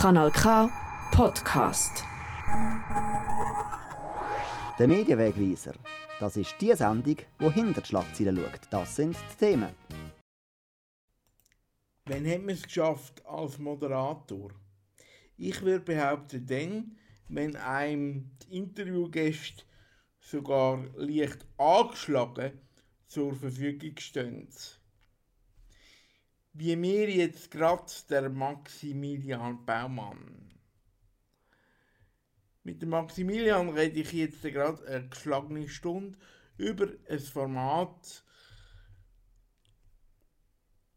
[0.00, 0.70] Kanal K
[1.10, 2.04] Podcast.
[4.78, 5.74] Der Medienwegweiser.
[6.20, 8.60] Das ist die Sendung, die hinter die Schlagzeilen schaut.
[8.70, 9.74] Das sind die Themen.
[12.04, 14.52] Wann hat man es geschafft als Moderator?
[15.36, 16.96] Ich würde behaupten, dann,
[17.26, 19.64] wenn einem die Interviewgäste
[20.20, 22.52] sogar leicht angeschlagen
[23.08, 24.48] zur Verfügung stehen.
[26.60, 30.50] Wie mir jetzt gerade der Maximilian Baumann.
[32.64, 36.18] Mit dem Maximilian rede ich jetzt gerade eine geschlagene Stunde
[36.56, 38.24] über ein Format,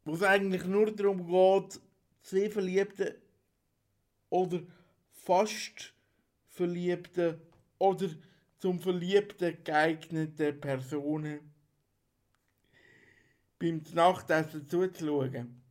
[0.03, 1.79] wo es eigentlich nur darum geht,
[2.23, 3.21] zwei Verliebte
[4.29, 4.63] oder
[5.11, 5.93] fast
[6.47, 7.39] Verliebte
[7.77, 8.09] oder
[8.57, 11.50] zum Verliebten geeignete Personen
[13.61, 15.61] beim Nachtessen zuzuschauen.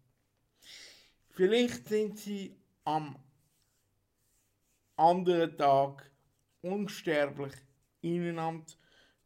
[1.30, 3.18] Vielleicht sind sie am
[4.96, 6.08] anderen Tag
[6.62, 7.52] unsterblich
[8.00, 8.72] ineinander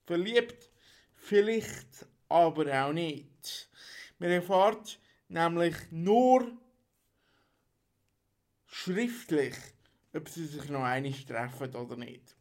[0.07, 0.71] verliebt,
[1.13, 3.69] vielleicht aber auch nicht.
[4.19, 6.51] Man erfahrt nämlich nur
[8.67, 9.57] schriftlich,
[10.15, 12.35] ob sie sich noch einig treffen oder nicht.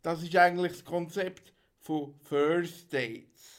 [0.00, 3.55] Das ist eigentlich das Konzept von First Dates.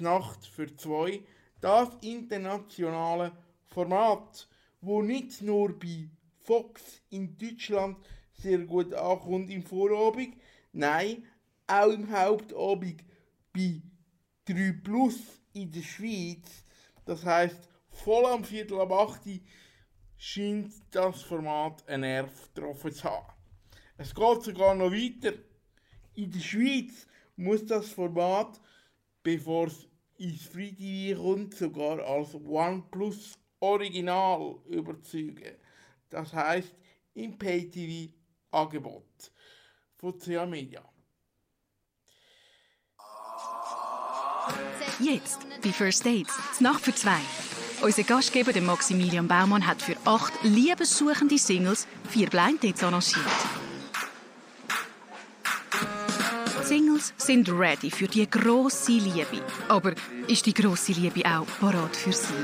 [0.00, 1.22] Nacht für zwei,
[1.60, 3.32] das internationale
[3.66, 4.48] Format,
[4.80, 6.08] wo nicht nur bei
[6.40, 7.96] Fox in Deutschland
[8.34, 10.36] sehr gut ankommt im Vorabend,
[10.72, 11.24] nein,
[11.66, 13.02] auch im Hauptabend
[13.52, 13.82] bei
[14.46, 15.18] 3 Plus
[15.52, 16.64] in der Schweiz.
[17.04, 19.40] Das heißt, voll am Viertel ab 8
[20.16, 23.32] scheint das Format einen Nerv getroffen zu haben.
[23.96, 25.32] Es geht sogar noch weiter.
[26.14, 28.60] In der Schweiz muss das Format,
[29.26, 29.88] bevor es
[30.18, 35.56] ins Free TV kommt, sogar als OnePlus Original überzeugen.
[36.08, 36.72] Das heißt
[37.14, 38.12] im Pay-TV
[38.52, 39.32] Angebot
[39.96, 40.84] von CA Media.
[45.00, 47.18] Jetzt bei First Dates, Nacht für zwei.
[47.82, 53.55] Unser Gastgeber, Maximilian Baumann, hat für acht liebessuchende Singles vier Blind Dates arrangiert.
[57.16, 59.42] Sind ready für die grosse Liebe.
[59.68, 59.94] Aber
[60.28, 62.34] ist die grosse Liebe auch parat für sie?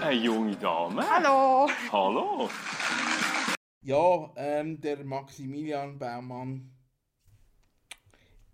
[0.00, 1.02] Eine junge Dame.
[1.08, 1.70] Hallo.
[1.90, 2.50] Hallo.
[3.82, 6.70] Ja, ähm, der Maximilian Baumann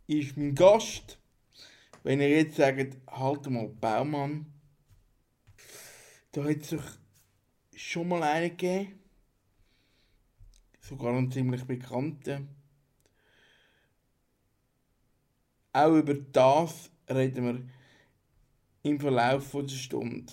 [0.07, 1.19] ist mein Gast.
[2.03, 4.47] Wenn ihr jetzt sagt, halt mal Baumann,
[6.33, 6.81] da hat es sich
[7.77, 8.99] schon mal einen gegeben.
[10.81, 12.58] Sogar einen ziemlich bekannten.
[15.79, 20.33] Auch über das reden wir im Verlauf der Stunde.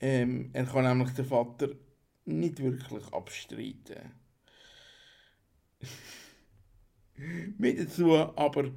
[0.00, 1.68] Ähm, er kann nämlich den Vater
[2.24, 4.14] nicht wirklich abstreiten.
[7.58, 8.70] Mit dazu aber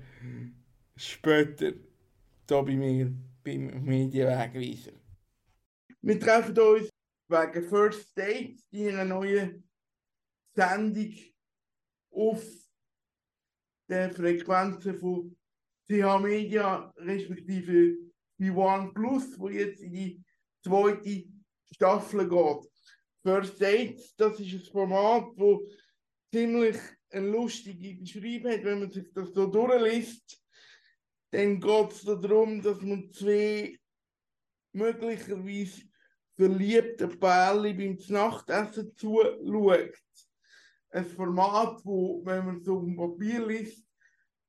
[0.98, 1.72] später
[2.50, 3.14] hier bei mir
[3.46, 4.92] beim Medienwegweiser.
[6.02, 6.90] Wir treffen uns
[7.30, 9.64] wegen First Dates, ihrer neuen
[10.54, 11.16] Sendung
[12.10, 12.61] auf
[13.92, 15.36] den Frequenzen von
[15.90, 17.98] CH Media respektive
[18.38, 20.24] bei OnePlus, wo jetzt in die
[20.64, 21.26] zweite
[21.74, 22.72] Staffel geht.
[23.24, 25.68] First Dates, das ist ein Format, wo
[26.34, 26.78] ziemlich
[27.12, 30.42] eine lustige Beschreibung hat, wenn man sich das so durchliest.
[31.32, 33.78] Dann geht es darum, dass man zwei
[34.74, 35.84] möglicherweise
[36.36, 39.94] verliebte Pärchen beim Nachtessen zuschaut.
[40.92, 43.86] Ein Format, wo, wenn man so Papier liest,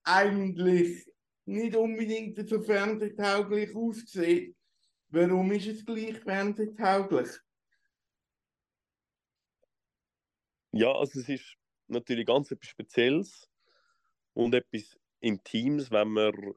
[0.03, 1.06] eigentlich
[1.44, 4.56] nicht unbedingt so fernsehtauglich aussieht.
[5.08, 7.28] Warum ist es gleich fernsehtauglich?
[10.72, 13.48] Ja, also es ist natürlich ganz etwas Spezielles
[14.32, 16.54] und etwas Intimes, wenn man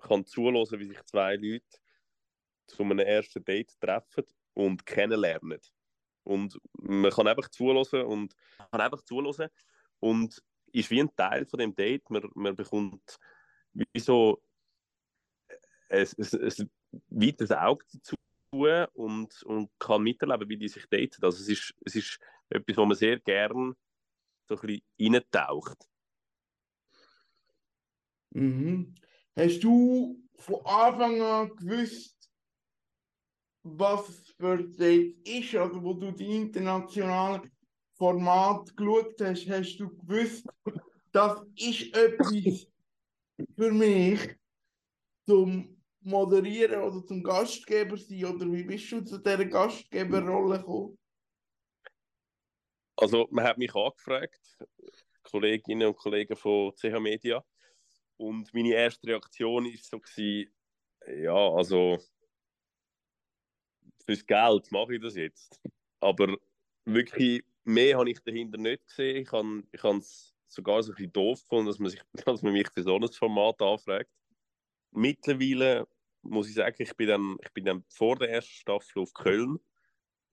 [0.00, 1.64] kann zuhören, wie sich zwei Leute
[2.66, 5.60] zu einem ersten Date treffen und kennenlernen.
[6.24, 8.34] Und man kann einfach zuhören und
[8.70, 9.50] kann einfach zuhören
[10.00, 10.42] und
[10.72, 12.08] ist wie ein Teil von dem Date.
[12.10, 13.18] Man, man bekommt
[13.72, 14.42] wie so
[15.88, 16.70] ein, ein, ein
[17.08, 18.16] weiteres Auge dazu
[18.94, 21.24] und, und kann miterleben, wie die sich daten.
[21.24, 22.18] Also es ist, es ist
[22.48, 23.74] etwas, wo man sehr gern
[24.46, 25.88] so ein bisschen reintaucht.
[28.30, 28.94] Mhm.
[29.36, 32.23] Hast du von Anfang an gewusst,
[33.64, 35.56] was für Dates ist?
[35.56, 37.50] Also, wo du die internationalen
[37.94, 40.46] Formate geschaut hast, hast du gewusst,
[41.10, 42.66] das ist etwas
[43.56, 44.36] für mich,
[45.26, 48.24] zum Moderieren oder zum Gastgeber sein?
[48.26, 50.98] Oder wie bist du zu dieser Gastgeberrolle gekommen?
[52.96, 54.58] Also, man hat mich angefragt,
[55.22, 57.42] Kolleginnen und Kollegen von CH Media.
[58.16, 60.00] Und meine erste Reaktion war so,
[61.10, 61.98] ja, also
[64.04, 65.60] fürs Geld mache ich das jetzt.
[66.00, 66.36] Aber
[66.84, 69.22] wirklich mehr habe ich dahinter nicht gesehen.
[69.22, 72.52] Ich habe ich es sogar so ein bisschen doof gefunden, dass man, sich, dass man
[72.52, 74.10] mich für so ein Format anfragt.
[74.90, 75.86] Mittlerweile
[76.22, 79.58] muss ich sagen, ich bin dann, ich bin dann vor der ersten Staffel auf Köln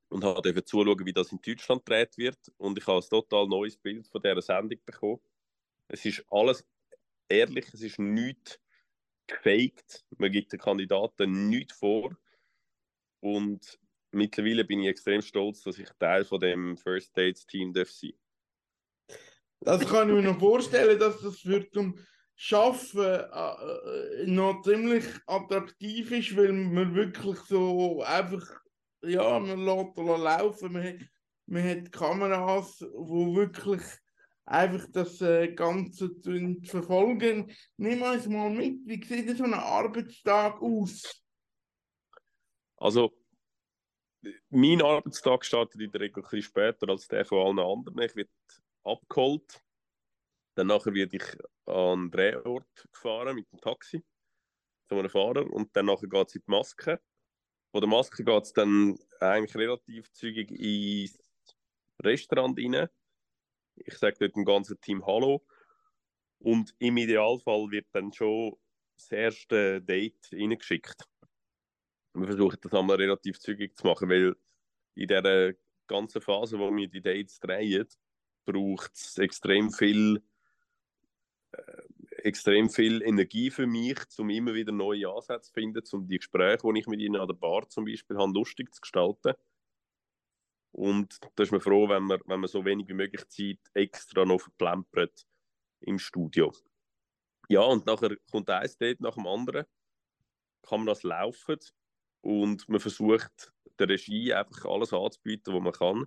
[0.10, 2.38] und habe zuschauen, wie das in Deutschland gedreht wird.
[2.58, 5.20] Und ich habe ein total neues Bild von dieser Sendung bekommen.
[5.88, 6.66] Es ist alles
[7.28, 8.60] ehrlich, es ist nichts
[9.28, 10.06] gefaked.
[10.18, 12.18] Man gibt den Kandidaten nichts vor.
[13.22, 13.80] Und
[14.12, 17.90] mittlerweile bin ich extrem stolz, dass ich Teil von dem First Dates Team darf.
[19.62, 21.98] Das kann ich mir noch vorstellen, dass das für zum
[22.36, 28.44] Schaffen äh, äh, noch ziemlich attraktiv ist, weil man wirklich so einfach,
[29.04, 30.96] ja, man lässt laufen, man hat,
[31.46, 33.84] man hat Kameras, wo wirklich
[34.46, 36.10] einfach das äh, Ganze
[36.64, 37.52] verfolgen.
[37.78, 41.21] Nimm uns mal mit, wie sieht so ein Arbeitstag aus?
[42.82, 43.16] Also,
[44.50, 48.02] mein Arbeitstag startet in der Regel ein bisschen später als der von allen anderen.
[48.02, 48.32] Ich werde
[48.84, 49.64] abgeholt.
[50.56, 51.24] Danach werde ich
[51.68, 54.04] an den Drehort gefahren mit dem Taxi
[54.90, 57.00] zu einem Fahrer und dann geht es in die Maske.
[57.70, 61.20] Von der Maske geht es dann eigentlich relativ zügig ins
[62.02, 62.90] Restaurant rein.
[63.76, 65.46] Ich sage dort dem ganzen Team Hallo.
[66.40, 68.58] Und im Idealfall wird dann schon
[68.98, 71.08] das erste Date reingeschickt
[72.14, 74.36] wir versuchen das einmal relativ zügig zu machen, weil
[74.96, 75.54] in dieser
[75.88, 77.88] ganzen Phase, wo wir die Dates drehen,
[78.46, 80.24] braucht es extrem viel,
[81.52, 81.82] äh,
[82.24, 86.68] extrem viel Energie für mich, um immer wieder neue Ansätze zu finden, um die Gespräche,
[86.74, 89.34] die ich mit ihnen an der Bar zum Beispiel habe, lustig zu gestalten.
[90.72, 94.26] Und da ist man froh, wenn man, wenn man so wenig wie möglich Zeit extra
[94.26, 95.26] noch verplempert
[95.82, 96.54] im Studio.
[97.50, 99.66] Ja, und nachher kommt ein Date nach dem anderen.
[100.62, 101.60] Kann man das laufen?
[102.22, 106.06] Und man versucht der Regie einfach alles anzubieten, was man kann,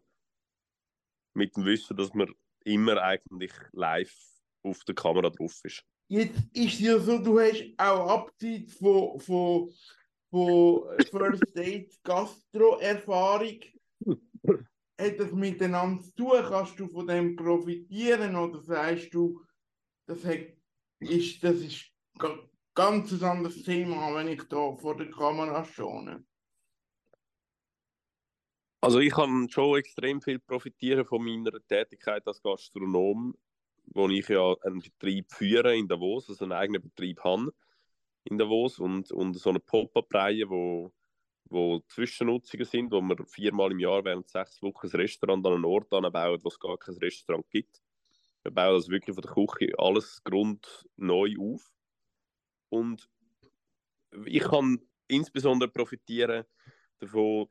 [1.35, 2.33] mit dem Wissen, dass man
[2.65, 4.15] immer eigentlich live
[4.63, 5.85] auf der Kamera drauf ist.
[6.09, 9.71] Jetzt ist es ja so, du hast auch Abzeit von, von,
[10.31, 13.61] von First Date Gastro-Erfahrung.
[15.01, 16.45] Hat das miteinander zu tun?
[16.49, 19.43] Kannst du von dem profitieren oder sagst du,
[20.07, 20.47] das, hat,
[21.01, 21.91] ist, das ist
[22.75, 26.25] ganz anderes Thema, wenn ich da vor der Kamera stehe.
[28.81, 33.35] Also ich kann schon extrem viel profitieren von meiner Tätigkeit als Gastronom,
[33.87, 37.53] wo ich ja einen Betrieb führe in Davos, also einen eigenen Betrieb habe
[38.25, 40.93] in Davos und, und so eine Pop-Up-Reihe, wo,
[41.45, 45.65] wo Zwischennutzungen sind, wo wir viermal im Jahr während sechs Wochen ein Restaurant an einen
[45.65, 47.83] Ort anbauen, wo es gar kein Restaurant gibt.
[48.43, 51.74] Wir bauen das wirklich von der Küche alles grund neu auf
[52.75, 53.09] und
[54.27, 56.45] ich kann insbesondere profitieren
[56.99, 57.49] davon,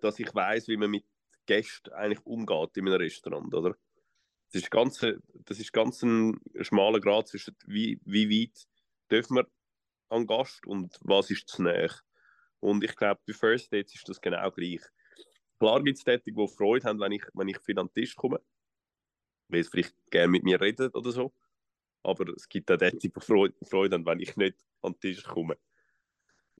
[0.00, 1.04] dass ich weiß, wie man mit
[1.46, 3.76] Gästen eigentlich umgeht in einem Restaurant, oder?
[4.50, 8.66] Das ist ganz, das ist ganz ein schmaler Grad zwischen wie, wie weit
[9.10, 9.46] dürfen wir
[10.08, 11.94] an Gast und was ist zu näher.
[12.60, 14.80] Und ich glaube, bei First Dates ist das genau gleich.
[15.58, 18.16] Klar gibt es Tätig, die Freude haben, wenn ich, wenn ich viel an den Tisch
[18.16, 18.40] komme,
[19.48, 21.32] weil sie vielleicht gerne mit mir reden oder so
[22.08, 23.54] aber es gibt auch die, die Freude,
[23.94, 25.56] haben, wenn ich nicht an den Tisch komme.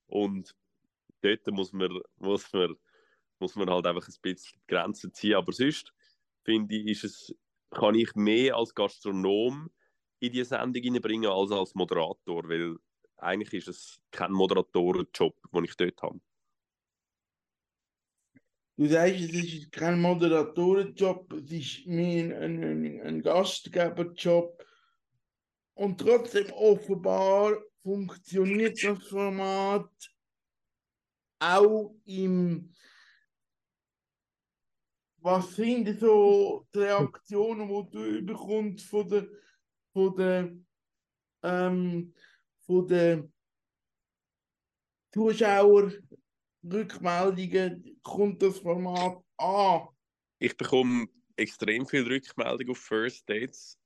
[0.07, 0.55] Und
[1.21, 2.75] dort muss man, muss man,
[3.39, 5.35] muss man halt einfach ein bisschen Grenzen ziehen.
[5.35, 5.93] Aber sonst,
[6.43, 7.35] finde ich, ist es,
[7.71, 9.69] kann ich mehr als Gastronom
[10.19, 12.77] in die Sendung hineinbringen als als Moderator, weil
[13.17, 16.19] eigentlich ist es kein Moderatorenjob, den ich dort habe.
[18.77, 24.65] Du sagst, es ist kein Moderatorenjob, es ist mehr ein, ein, ein Gastgeberjob.
[25.79, 29.89] Und trotzdem offenbar funktioniert das Format
[31.39, 32.73] auch im.
[35.21, 39.27] Was sind so die Reaktionen, die du bekommst von der,
[39.93, 40.53] von der,
[41.43, 42.13] ähm,
[42.65, 43.29] von der
[45.13, 45.93] Zuschauer
[46.61, 49.87] Rückmeldungen kommt das Format an?
[50.39, 51.07] Ich bekomme
[51.37, 53.79] extrem viel Rückmeldungen auf First Dates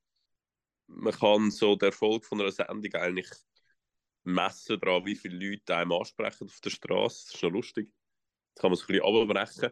[0.96, 3.30] man kann so den Erfolg von einer Sendung eigentlich
[4.24, 7.26] messen daran, wie viele Leute einem ansprechen auf der Straße.
[7.28, 7.92] Das ist noch lustig.
[8.56, 9.72] Das kann man so ein bisschen abbrechen.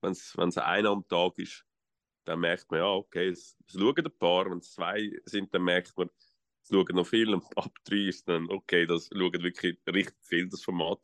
[0.00, 1.64] Wenn es einer am Tag ist,
[2.24, 4.50] dann merkt man, ja, okay, es, es schauen ein paar.
[4.50, 6.10] Wenn es zwei sind, dann merkt man,
[6.68, 10.62] schauen noch viel und ab 3 ist dann, okay, das schauen wirklich richtig viel, das
[10.62, 11.00] Format.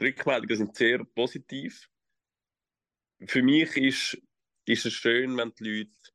[0.00, 1.88] Die Rückmeldungen sind sehr positiv.
[3.26, 4.22] Für mich ist,
[4.66, 6.12] ist es schön, wenn die Leute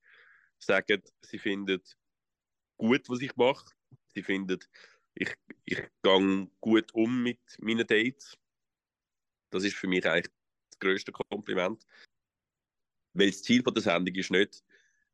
[0.59, 1.81] sagen, sie finden
[2.81, 3.71] gut, was ich mache.
[4.13, 4.59] Sie finden,
[5.13, 5.33] ich,
[5.65, 8.37] ich gehe gut um mit meinen Dates.
[9.51, 10.33] Das ist für mich eigentlich
[10.71, 11.85] das größte Kompliment.
[13.13, 14.63] Weil das Ziel der Sendung ist nicht,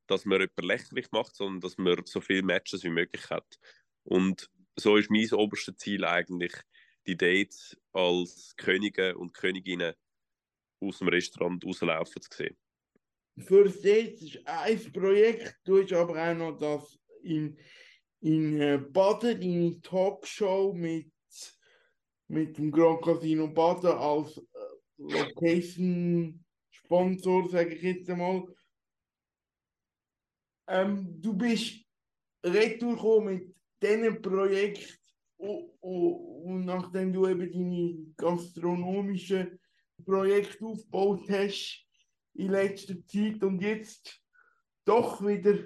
[0.07, 3.59] dass man jemanden lächerlich macht, sondern dass man so viele Matches wie möglich hat.
[4.03, 6.53] Und so ist mein oberstes Ziel eigentlich,
[7.05, 9.93] die Dates als Könige und Königinnen
[10.79, 12.57] aus dem Restaurant rauslaufen zu sehen.
[13.39, 17.57] Für Dates ist ein Projekt, du hast aber auch noch das in,
[18.21, 21.11] in äh, Baden, deine Talkshow mit,
[22.27, 24.41] mit dem Grand Casino Baden als äh,
[24.97, 28.43] Location-Sponsor, sage ich jetzt einmal.
[30.67, 31.85] Ähm, du bist
[32.43, 34.99] retour mit diesem Projekt
[35.37, 39.59] und, und, nachdem du eben deine gastronomischen
[40.03, 41.85] Projekte aufgebaut hast
[42.33, 44.21] in letzter Zeit und jetzt
[44.85, 45.57] doch wieder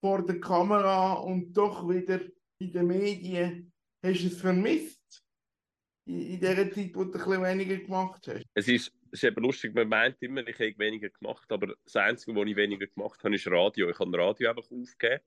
[0.00, 2.20] vor der Kamera und doch wieder
[2.58, 5.24] in den Medien, hast du es vermisst?
[6.06, 8.44] In, in der Zeit, wo du ein bisschen weniger gemacht hast?
[8.54, 11.96] Es ist, es ist eben lustig, man meint immer, ich habe weniger gemacht, aber das
[11.96, 13.90] Einzige, was ich weniger gemacht habe, ist Radio.
[13.90, 15.22] Ich habe Radio einfach aufgegeben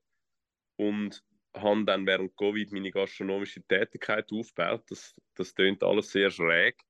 [0.78, 1.24] und
[1.54, 4.84] habe dann während Covid meine gastronomische Tätigkeit aufgebaut.
[4.90, 6.82] Das, das klingt alles sehr schräg,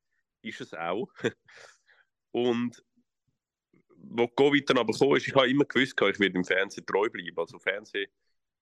[0.41, 1.09] ist es auch.
[2.31, 2.83] und
[4.03, 7.09] wo Covid dann aber kam, ist, ich habe immer gewusst, ich werde im Fernsehen treu
[7.09, 7.37] bleiben.
[7.37, 8.09] Also Fernsehen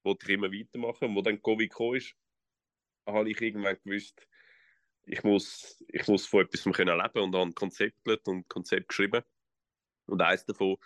[0.04, 1.10] wollte ich immer weitermachen.
[1.10, 2.16] Und wo dann Covid kam, ist,
[3.06, 4.28] habe ich irgendwann gewusst,
[5.04, 8.90] ich muss, ich muss von etwas können leben und habe ein Konzept und ein Konzept
[8.90, 9.24] geschrieben.
[10.06, 10.78] Und eines davon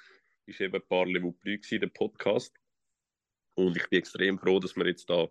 [0.46, 2.56] war eben paar Level Plus, der Podcast.
[3.56, 5.28] Und ich bin extrem froh, dass wir jetzt da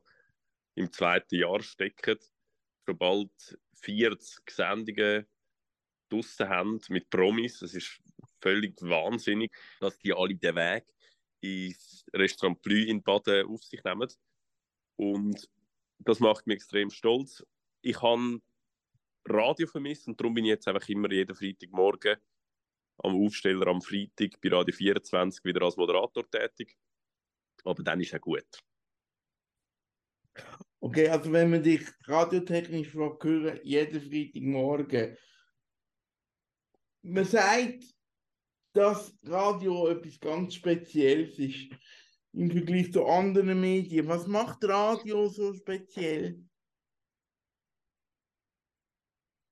[0.74, 2.18] im zweiten Jahr stecken,
[2.84, 5.26] schon bald 40 Sendungen
[6.08, 7.62] draussen haben mit Promis.
[7.62, 8.00] Es ist
[8.42, 10.84] völlig wahnsinnig, dass die alle den Weg
[11.40, 14.08] ins Restaurant Plü in Baden auf sich nehmen.
[14.96, 15.48] Und
[15.98, 17.44] das macht mich extrem stolz.
[17.82, 18.40] Ich habe
[19.26, 22.16] Radio vermisst und darum bin ich jetzt einfach immer jeden Freitagmorgen
[22.98, 26.76] am Aufsteller am Freitag bei Radio 24 wieder als Moderator tätig.
[27.64, 28.46] Aber dann ist er gut.
[30.80, 35.16] Okay, also wenn man dich radiotechnisch hören jeden Freitagmorgen,
[37.02, 37.84] man sagt,
[38.72, 41.70] dass Radio etwas ganz Spezielles ist
[42.32, 44.08] im Vergleich zu anderen Medien.
[44.08, 46.42] Was macht Radio so speziell?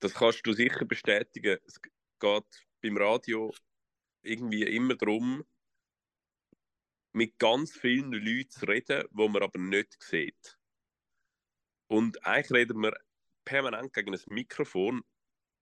[0.01, 1.59] Das kannst du sicher bestätigen.
[1.67, 3.53] Es geht beim Radio
[4.23, 5.45] irgendwie immer darum,
[7.13, 10.59] mit ganz vielen Leuten zu reden, wo man aber nicht sieht.
[11.89, 12.97] Und eigentlich reden wir
[13.45, 15.03] permanent gegen ein Mikrofon.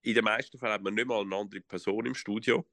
[0.02, 2.64] In den meisten Fällen hat man nicht mal eine andere Person im Studio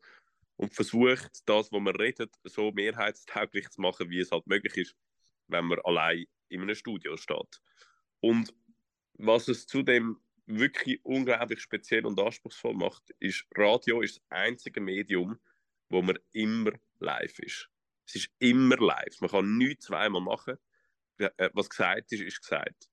[0.57, 4.95] und versucht, das, was man redet, so mehrheitstauglich zu machen, wie es halt möglich ist,
[5.47, 7.61] wenn man allein in einem Studio steht.
[8.19, 8.53] Und
[9.13, 15.39] was es zudem wirklich unglaublich speziell und anspruchsvoll macht, ist, Radio ist das einzige Medium,
[15.89, 17.69] wo man immer live ist.
[18.07, 19.19] Es ist immer live.
[19.21, 20.57] Man kann nichts zweimal machen.
[21.17, 22.89] Äh, was gesagt ist, ist gesagt.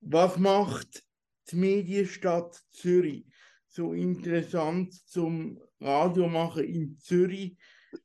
[0.00, 1.04] Was macht
[1.50, 3.26] die Medienstadt Zürich
[3.70, 7.56] so interessant zum Radio machen in Zürich?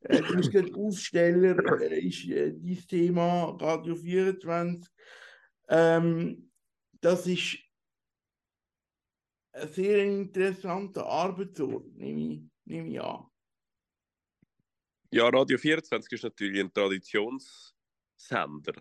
[0.01, 4.91] Äh, du bist gerade Aussteller, äh, ist äh, dieses Thema Radio 24.
[5.69, 6.51] Ähm,
[7.01, 7.57] das ist
[9.53, 13.25] ein sehr interessanter Arbeitsort, nehme ich, nehme ich an.
[15.11, 18.73] Ja, Radio 24 ist natürlich ein Traditionssender.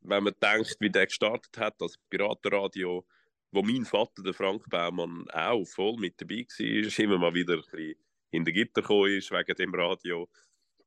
[0.00, 3.06] Wenn man denkt, wie der gestartet hat, das Piratenradio,
[3.50, 7.60] wo mein Vater, der Frank Baumann, auch voll mit dabei war, immer mal wieder ein
[7.62, 7.94] bisschen
[8.30, 10.28] in der Gitter gekommen ist wegen dem Radio.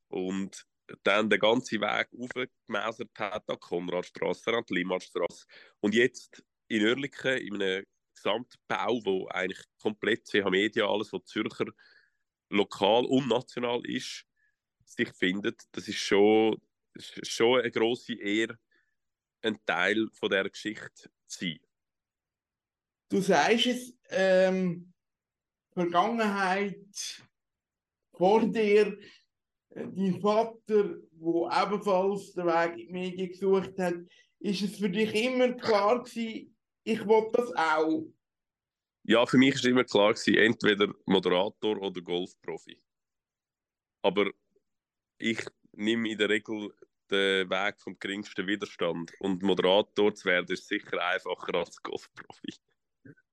[0.09, 0.65] Und
[1.03, 5.45] dann den ganzen Weg aufgemesert hat an Konradstraße, an die Limmatstraße.
[5.79, 11.65] Und jetzt in Oerlikon, in einem Gesamtbau, wo eigentlich komplett CH Media, alles, was Zürcher
[12.49, 14.25] lokal und national ist,
[14.85, 16.61] sich findet, das ist schon,
[16.97, 18.59] schon eine grosse Ehre,
[19.41, 21.59] ein Teil von dieser Geschichte zu sein.
[23.11, 24.93] Du sagst es, ähm,
[25.73, 27.21] Vergangenheit
[28.13, 28.97] vor dir,
[29.71, 33.95] äh, dein Vater, der ebenfalls den Weg in die Medien gesucht hat,
[34.39, 38.13] ist es für dich immer klar gewesen, ich will das auch?
[39.03, 42.81] Ja, für mich ist immer klar gewesen, entweder Moderator oder Golfprofi.
[44.03, 44.31] Aber
[45.17, 46.73] ich nehme in der Regel
[47.09, 49.11] der Weg vom geringsten Widerstand.
[49.19, 52.55] Und Moderator zu werden, ist sicher einfacher als Golfprofi.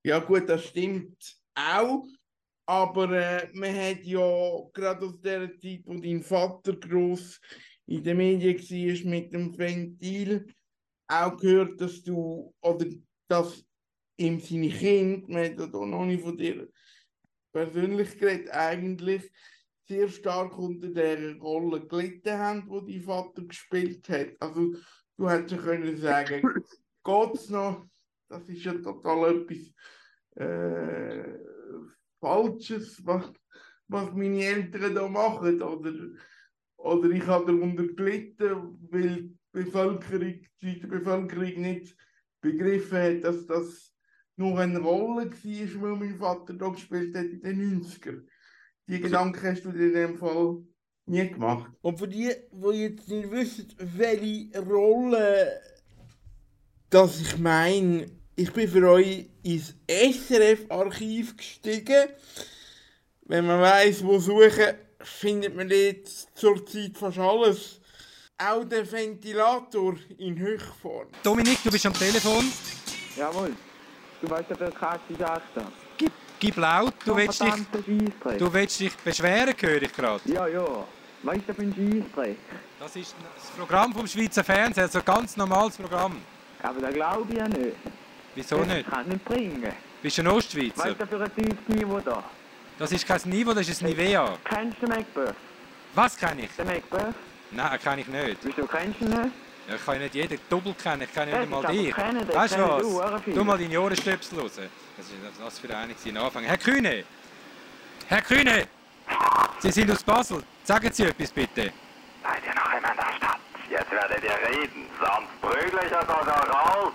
[0.09, 2.07] Ja, gut, das stimmt auch.
[2.65, 7.39] Aber äh, man hat ja gerade aus der Zeit, wo dein Vater groß
[7.85, 10.47] in den Medien war mit dem Ventil,
[11.09, 12.87] auch gehört, dass du, oder
[13.29, 13.63] dass
[14.17, 16.67] ihm seine Kinder, man hat ja da noch nicht von dir
[17.53, 19.31] persönlich geredet, eigentlich
[19.87, 24.29] sehr stark unter der Rolle gelitten haben, die dein Vater gespielt hat.
[24.41, 24.73] Also
[25.19, 26.43] du hättest ja können sagen,
[27.05, 27.87] geht's noch?
[28.31, 29.71] Das ist ja total etwas
[30.39, 31.39] äh,
[32.21, 33.33] Falsches, was,
[33.89, 35.63] was meine Eltern da machen.
[35.63, 35.93] Oder,
[36.77, 41.97] oder ich habe darunter gelitten, weil die Bevölkerung, die Bevölkerung nicht
[42.41, 43.93] begriffen hat, dass das
[44.37, 48.23] nur eine Rolle war, die mein Vater da gespielt hat in den 90er.
[48.89, 50.63] Die Gedanken hast du dir in dem Fall
[51.07, 51.73] nie gemacht.
[51.83, 55.61] Und für die, die jetzt nicht wissen, welche Rolle
[56.91, 58.07] das ich meine,
[58.39, 62.09] ich bin für euch ins SRF-Archiv gestiegen.
[63.23, 67.81] Wenn man weiß, wo suchen, findet man jetzt zurzeit fast alles.
[68.39, 71.09] Auch der Ventilator in Höchform.
[71.25, 72.45] Dominik, du bist am Telefon.
[73.17, 73.57] Jawohl.
[74.21, 75.67] Du weißt ja, der Kack ist echt
[75.97, 77.55] Gib, gib laut, du willst, dich,
[78.39, 80.21] du willst dich beschweren, höre ich gerade.
[80.27, 80.87] Ja, ja.
[81.25, 82.39] Weißt du, für ein Scheissdreck?
[82.79, 86.23] Das ist das Programm vom Schweizer Fernsehen, also ein ganz normales Programm.
[86.63, 87.75] Aber das glaube ich ja nicht.
[88.39, 88.91] Wieso das nicht?
[88.91, 89.73] kann nicht bringen.
[90.01, 90.85] Bist du ein Ostschweizer?
[90.85, 92.23] Weißt du, für ein tiefes Niveau da?
[92.79, 94.39] Das ist kein Niveau, das ist ein Nivea.
[94.45, 95.35] Kennst du den Macbeth?
[95.95, 96.51] Was kenne ich?
[96.57, 97.15] Den Macbeth?
[97.51, 98.39] Nein, kenne ich nicht.
[98.43, 99.33] Wieso kennst du ihn nicht?
[99.69, 101.97] Ja, Ich kann nicht jeden doppelt kennen, ich kenne Ja, nicht mal das ist dich.
[101.99, 103.23] Weißt du du, was?
[103.25, 104.53] Tu mal deine Ohrenstöpsel raus.
[104.97, 106.45] Das ist das für eine gewesen, Anfang.
[106.45, 107.05] Herr Kühne!
[108.07, 108.69] Herr Kühne!
[109.59, 110.45] Sie sind aus Basel.
[110.63, 111.73] Sagen Sie etwas bitte.
[112.23, 113.41] Seid ihr noch immer in der Stadt?
[113.69, 116.93] Jetzt werdet ihr reden, sonst prügle ich euch auch raus.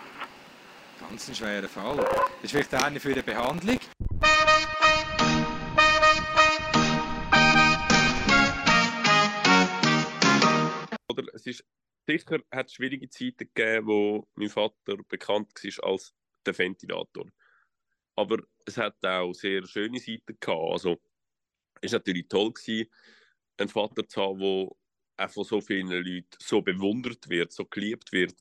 [1.09, 1.97] Ganz ein schwerer Fall.
[1.97, 3.77] Das ist vielleicht einer für die Behandlung.
[11.07, 11.63] Oder es ist
[12.07, 16.13] sicher hat schwierige Zeiten gegeben, wo mein Vater bekannt war als
[16.45, 17.25] der Ventilator.
[18.15, 20.71] Aber es hat auch sehr schöne Seiten gehabt.
[20.71, 21.01] Also
[21.81, 22.89] es war natürlich toll gewesen,
[23.57, 24.71] einen Vater zu haben, der
[25.17, 28.35] auch von so vielen Leuten so bewundert wird, so geliebt wird.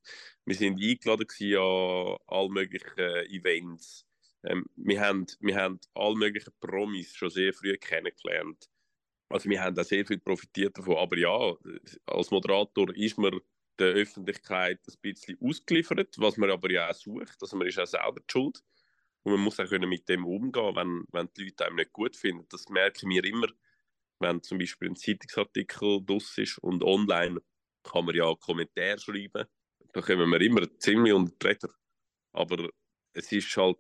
[0.44, 4.06] Wir sind eingeladen an all möglichen Events.
[4.44, 8.68] Ähm, wir, haben, wir haben all möglichen Promis schon sehr früh kennengelernt.
[9.28, 10.96] Also wir haben auch sehr viel profitiert davon.
[10.96, 11.54] Aber ja,
[12.06, 13.40] als Moderator ist man
[13.78, 17.36] der Öffentlichkeit ein bisschen ausgeliefert, was man aber ja auch sucht.
[17.40, 18.62] Also man ist auch selber die schuld.
[19.22, 22.16] Und man muss auch können mit dem umgehen, wenn, wenn die Leute einem nicht gut
[22.16, 22.46] finden.
[22.50, 23.46] Das merken wir immer,
[24.22, 27.40] wenn zum Beispiel ein Zeitungsartikel draus ist und online
[27.82, 29.46] kann man ja Kommentare schreiben.
[29.92, 31.68] Da kommen wir immer ziemlich unter die Räder.
[32.32, 32.70] Aber
[33.12, 33.78] es ist halt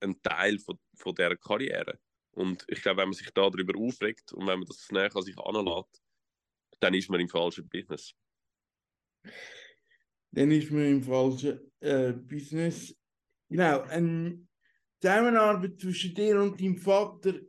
[0.00, 1.98] ein Teil von, von dieser Karriere.
[2.32, 5.22] Und ich glaube, wenn man sich da darüber aufregt und wenn man das näher an
[5.22, 6.02] sich anlässt,
[6.80, 8.14] dann ist man im falschen Business.
[10.32, 12.94] Dann ist man im falschen äh, Business.
[13.48, 14.46] Genau, eine
[15.00, 17.40] Zusammenarbeit zwischen dir und deinem Vater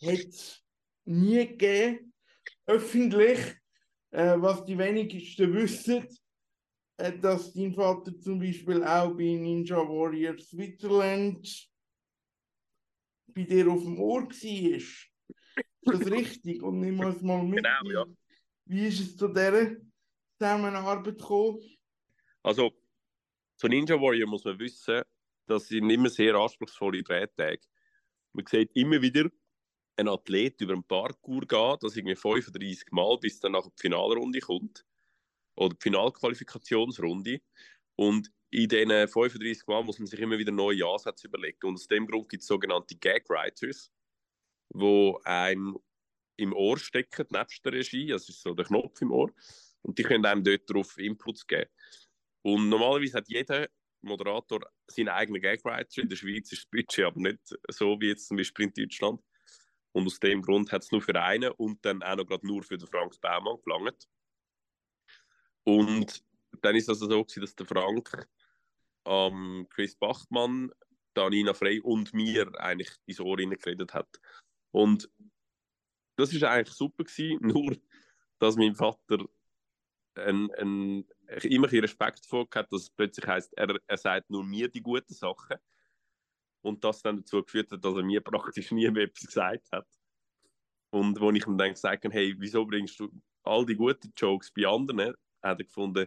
[0.00, 0.63] hat
[1.04, 2.12] nie gegeben,
[2.66, 3.56] öffentlich.
[4.14, 6.06] Äh, was die wenigsten wissen,
[6.98, 11.68] äh, dass dein Vater zum Beispiel auch bei Ninja Warrior Switzerland
[13.26, 14.76] bei dir auf dem Ohr war.
[14.76, 15.10] Ist
[15.82, 16.62] das richtig?
[16.62, 17.64] Und nimm uns mal mit.
[17.64, 18.06] Genau, ja.
[18.66, 19.78] Wie ist es zu dieser
[20.38, 21.58] Zusammenarbeit gekommen?
[22.44, 22.70] Also,
[23.56, 25.02] zu Ninja Warrior muss man wissen,
[25.46, 27.66] das sind immer sehr anspruchsvolle Drehtage.
[28.32, 29.28] Man sieht immer wieder
[29.96, 34.40] einen Athlet über einen Parkour gehen, das irgendwie 35 Mal, bis dann nach die Finalrunde
[34.40, 34.84] kommt.
[35.56, 37.40] Oder die Finalqualifikationsrunde.
[37.96, 41.66] Und in diesen 35 Mal muss man sich immer wieder neue Ansätze überlegen.
[41.66, 43.92] Und aus dem Grund gibt es sogenannte Gag Writers,
[44.70, 45.78] wo einem
[46.36, 49.30] im Ohr stecken, nebst der Regie, das ist so der Knopf im Ohr,
[49.82, 51.70] und die können einem dort darauf Inputs geben.
[52.42, 53.68] Und normalerweise hat jeder
[54.02, 56.02] Moderator seinen eigenen Gagwriter.
[56.02, 59.20] In der Schweiz ist das Budget aber nicht so wie jetzt zum Beispiel in Deutschland.
[59.94, 62.64] Und aus dem Grund hat es nur für einen und dann auch noch gerade nur
[62.64, 64.08] für den Frank Baumann gelangt.
[65.62, 66.24] Und
[66.60, 68.28] dann ist es also so, gewesen, dass der Frank
[69.06, 70.72] ähm, Chris Bachmann,
[71.14, 74.20] Danina Frey und mir eigentlich ins Ohr geredet hat.
[74.72, 75.08] Und
[76.16, 77.76] das ist eigentlich super gewesen, nur
[78.40, 79.24] dass mein Vater
[80.16, 81.06] ein, ein,
[81.42, 84.82] immer ein Respekt vor hat, dass es plötzlich heisst, er, er sagt nur mir die
[84.82, 85.56] guten Sachen.
[86.64, 89.86] Und das dann dazu geführt hat, dass er mir praktisch nie mehr etwas gesagt hat.
[90.90, 93.10] Und wo ich ihm dann gesagt habe, hey, wieso bringst du
[93.42, 96.06] all die guten Jokes bei anderen hat er gefunden,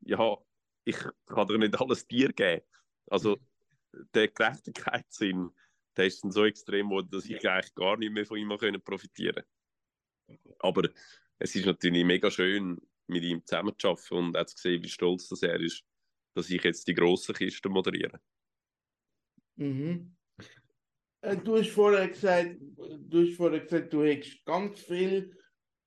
[0.00, 0.36] ja,
[0.84, 2.64] ich kann dir nicht alles dir geben.
[3.10, 3.36] Also
[4.14, 5.50] der Gerechtigkeitssinn,
[5.96, 8.80] der ist dann so extrem geworden, dass ich eigentlich gar nicht mehr von ihm können
[8.80, 9.44] profitieren
[10.60, 10.88] Aber
[11.38, 15.60] es ist natürlich mega schön, mit ihm zusammenzuarbeiten und zu sehen, wie stolz das er
[15.60, 15.84] ist,
[16.34, 18.20] dass ich jetzt die grossen Kisten moderiere.
[19.58, 20.14] Mhm.
[21.20, 25.30] Äh, Du hast vorher gesagt, du hast vorher gesagt, du hättest ganz viele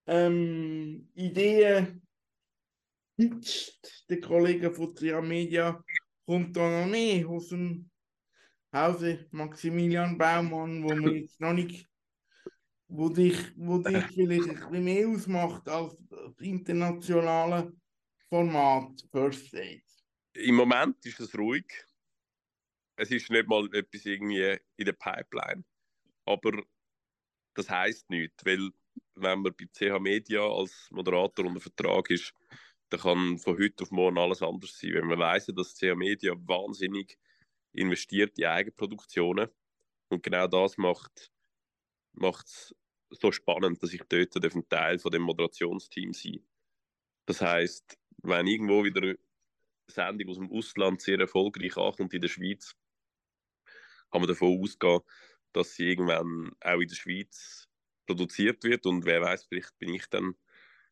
[0.05, 2.01] ähm, Ideen
[3.17, 4.05] pitcht.
[4.09, 5.83] Der Kollege von Tria Media
[6.25, 7.89] kommt da noch mehr aus dem
[8.73, 11.87] Hause Maximilian Baumann, wo man jetzt noch nicht,
[12.87, 17.71] wo dich, wo dich vielleicht ein bisschen mehr ausmacht als das internationale
[18.29, 19.83] Format First Aid.
[20.33, 21.65] Im Moment ist es ruhig.
[23.01, 25.63] Es ist nicht mal etwas irgendwie in der Pipeline.
[26.25, 26.61] Aber
[27.55, 28.69] das heißt nichts, weil
[29.15, 32.31] wenn man bei CH Media als Moderator unter Vertrag ist,
[32.89, 34.93] dann kann von heute auf morgen alles anders sein.
[34.93, 37.17] Wenn man weiss, dass CH Media wahnsinnig
[37.73, 39.49] investiert in Eigenproduktionen
[40.09, 41.31] und genau das macht
[42.21, 42.75] es
[43.09, 46.45] so spannend, dass ich dort ein Teil von dem Moderationsteam sein.
[47.25, 49.17] Das heißt, wenn irgendwo wieder eine
[49.87, 52.75] Sendung aus dem Ausland sehr erfolgreich ankommt in der Schweiz,
[54.11, 55.01] kann man davon ausgehen,
[55.53, 57.67] dass sie irgendwann auch in der Schweiz
[58.05, 60.35] produziert wird und wer weiß, vielleicht bin ich dann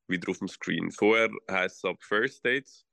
[0.08, 0.92] wieder auf dem Screen.
[0.92, 2.86] Vorher heißt es ab First Dates.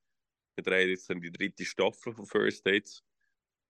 [0.56, 3.02] Wir drehen jetzt dann die dritte Staffel von First Dates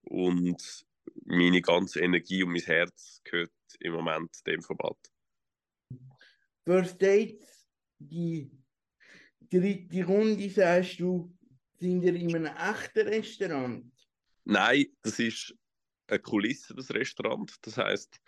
[0.02, 0.86] und
[1.24, 4.98] meine ganze Energie und mein Herz gehört im Moment dem Format.
[6.64, 8.50] First Dates, die
[9.40, 11.32] dritte Runde, sagst du,
[11.78, 13.92] sind ihr in einem echten Restaurant?
[14.44, 15.54] Nein, das ist
[16.08, 17.54] eine Kulisse, das Restaurant.
[17.62, 18.20] Das heißt,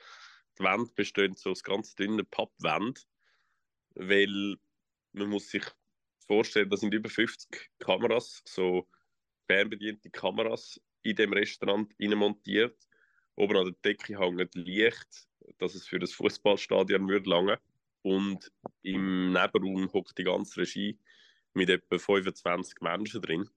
[0.58, 2.94] die Wände bestehen so aus ganz dünnen Pappwänden,
[3.94, 4.56] weil
[5.12, 5.64] man muss sich
[6.26, 8.88] vorstellen, da sind über 50 Kameras, so
[9.46, 12.76] fernbediente Kameras in dem Restaurant montiert.
[13.34, 17.60] Oben an der Decke hängt Licht, dass es für das Fußballstadion würde lange.
[18.02, 20.98] Und im Nebenraum hockt die ganze Regie
[21.54, 23.48] mit etwa 25 Menschen drin.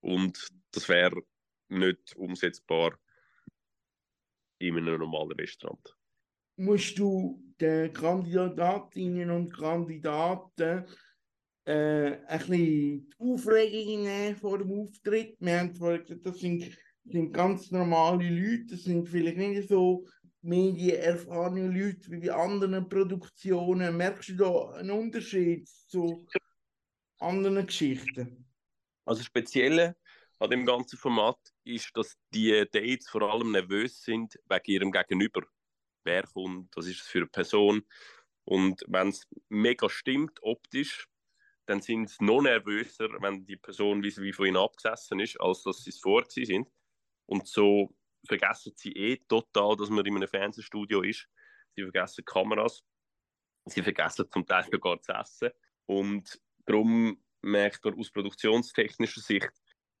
[0.00, 1.22] Und das wäre
[1.68, 2.98] nicht umsetzbar
[4.58, 5.96] in einem normalen Restaurant.
[6.56, 10.86] Musst du den Kandidatinnen und Kandidaten
[11.64, 15.36] äh, ein bisschen die Aufregung vor dem Auftritt?
[15.40, 20.06] Wir haben vorher gesagt, das sind, sind ganz normale Leute, das sind vielleicht nicht so
[20.42, 23.96] medienerfahrene Leute wie bei anderen Produktionen.
[23.96, 26.26] Merkst du da einen Unterschied zu
[27.18, 28.46] anderen Geschichten?
[29.06, 29.96] Also das Spezielle
[30.38, 35.42] an dem ganzen Format ist, dass die Dates vor allem nervös sind wegen ihrem Gegenüber.
[36.04, 37.84] Wer kommt, was ist es für eine Person?
[38.44, 41.08] Und wenn es mega stimmt, optisch,
[41.66, 45.62] dann sind sie noch nervöser, wenn die Person wie, wie von ihnen abgesessen ist, als
[45.62, 46.70] dass sie es vor sie sind.
[47.26, 47.94] Und so
[48.26, 51.26] vergessen sie eh total, dass man in einem Fernsehstudio ist.
[51.74, 52.82] Sie vergessen Kameras.
[53.66, 55.50] Sie vergessen zum Teil sogar zu essen.
[55.86, 59.52] Und darum merkt man aus produktionstechnischer Sicht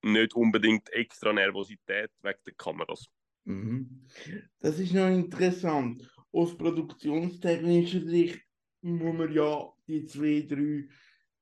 [0.04, 3.06] nicht unbedingt extra Nervosität wegen der Kameras.
[3.44, 4.06] Mhm.
[4.60, 6.08] Das ist noch interessant.
[6.32, 8.40] Aus produktionstechnischer Sicht
[8.82, 10.88] muss man ja die zwei, drei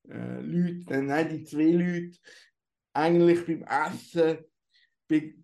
[0.08, 2.18] äh, Leute, äh, nein, die zwei Leute
[2.92, 4.38] eigentlich beim Essen
[5.08, 5.34] be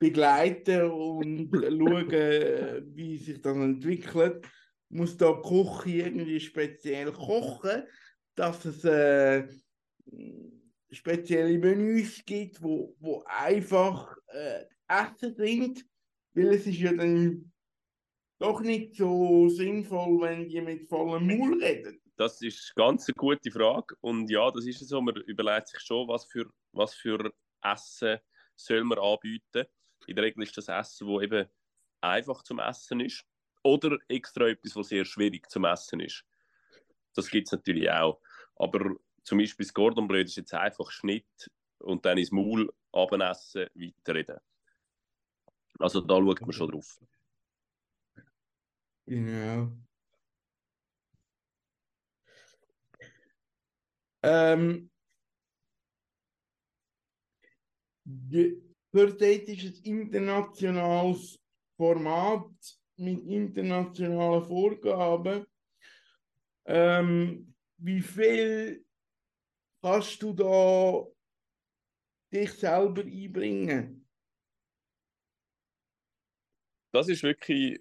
[0.00, 4.46] begleiten und schauen, wie sich das entwickelt.
[4.90, 7.82] Muss da Küche irgendwie speziell kochen,
[8.36, 9.46] dass es äh,
[10.90, 15.84] spezielle Menüs gibt, wo, wo einfach äh, Essen sind,
[16.32, 17.52] weil es ist ja dann
[18.38, 22.00] doch nicht so sinnvoll, wenn die mit vollem Maul reden.
[22.16, 26.08] Das ist ganz eine gute Frage und ja, das ist so, man überlegt sich schon,
[26.08, 28.18] was für, was für Essen
[28.56, 29.66] soll man anbieten.
[30.06, 31.46] In der Regel ist das Essen, das eben
[32.00, 33.24] einfach zum Essen ist
[33.62, 36.24] oder extra etwas, was sehr schwierig zum Essen ist.
[37.14, 38.20] Das gibt es natürlich auch.
[38.56, 38.96] Aber
[39.28, 44.38] zum Beispiel das Gordonblöd ist jetzt einfach Schnitt und dann ins Maul abenessen, weiterreden.
[45.78, 46.98] Also da schaut man schon drauf.
[49.04, 49.72] Genau.
[54.22, 54.90] Ähm,
[58.90, 61.38] First Date ist ein internationales
[61.76, 62.50] Format
[62.96, 65.46] mit internationalen Vorgaben.
[66.64, 68.87] Ähm, wie viel
[69.82, 71.06] kannst du da
[72.32, 74.08] dich selber einbringen?
[76.92, 77.80] Das ist wirklich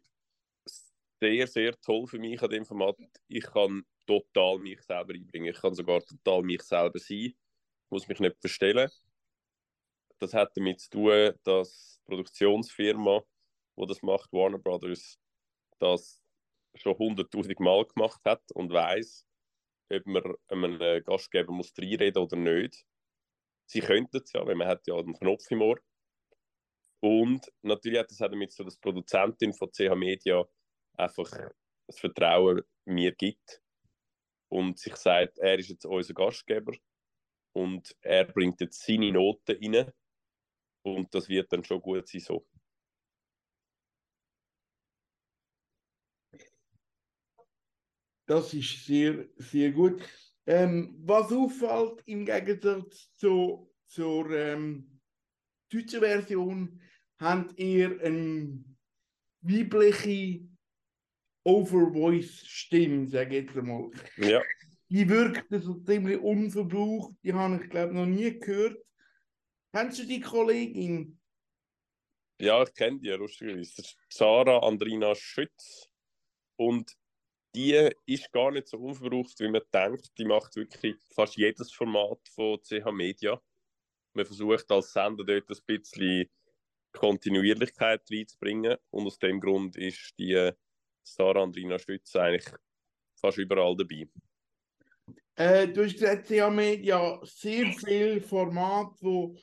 [1.20, 2.98] sehr, sehr toll für mich an dem Format.
[3.28, 5.54] Ich kann total mich selber einbringen.
[5.54, 7.34] Ich kann sogar total mich selber sein.
[7.90, 8.90] muss mich nicht verstellen.
[10.20, 13.22] Das hat damit zu tun, dass die Produktionsfirma,
[13.78, 15.20] die das macht, Warner Brothers,
[15.80, 16.22] das
[16.76, 19.27] schon 100.000 Mal gemacht hat und weiß,
[19.90, 22.86] ob man einem Gastgeber muss reinreden oder nicht.
[23.70, 25.80] Sie könnten es ja, weil man hat ja einen Knopf im Ohr.
[27.02, 30.46] Und natürlich hat das auch damit so, dass die Produzentin von CH Media
[30.94, 31.30] einfach
[31.88, 33.62] das Vertrauen mir gibt
[34.50, 36.74] und sich sagt, er ist jetzt unser Gastgeber
[37.54, 39.92] und er bringt jetzt seine Noten rein
[40.84, 42.48] und das wird dann schon gut sein so.
[48.28, 50.04] Das ist sehr, sehr gut.
[50.46, 55.00] Ähm, was auffällt im Gegensatz zu, zur ähm,
[55.70, 56.82] deutschen Version,
[57.20, 58.64] habt ihr eine
[59.42, 60.48] weibliche
[61.46, 63.90] Overvoice-Stimme, sage ich jetzt einmal.
[64.18, 64.42] Ja.
[64.90, 68.78] Die wirkt so ziemlich unverbraucht, die habe ich glaube noch nie gehört.
[69.74, 71.20] Kennst du die Kollegin?
[72.40, 73.84] Ja, ich kenne die, lustigerweise.
[74.10, 75.90] Sarah Andrina Schütz.
[76.58, 76.97] Und
[77.58, 80.12] die ist gar nicht so unverbraucht, wie man denkt.
[80.20, 83.42] Die macht wirklich fast jedes Format von CH Media.
[84.14, 86.30] Man versucht als Sender dort ein bisschen
[86.92, 88.78] Kontinuierlichkeit reinzubringen.
[88.92, 90.52] Und aus dem Grund ist die
[91.02, 92.46] Sarah Andrina Stütz eigentlich
[93.20, 94.08] fast überall dabei.
[95.36, 99.36] Äh, du hast gesagt, CH Media sehr viele Formate, wo,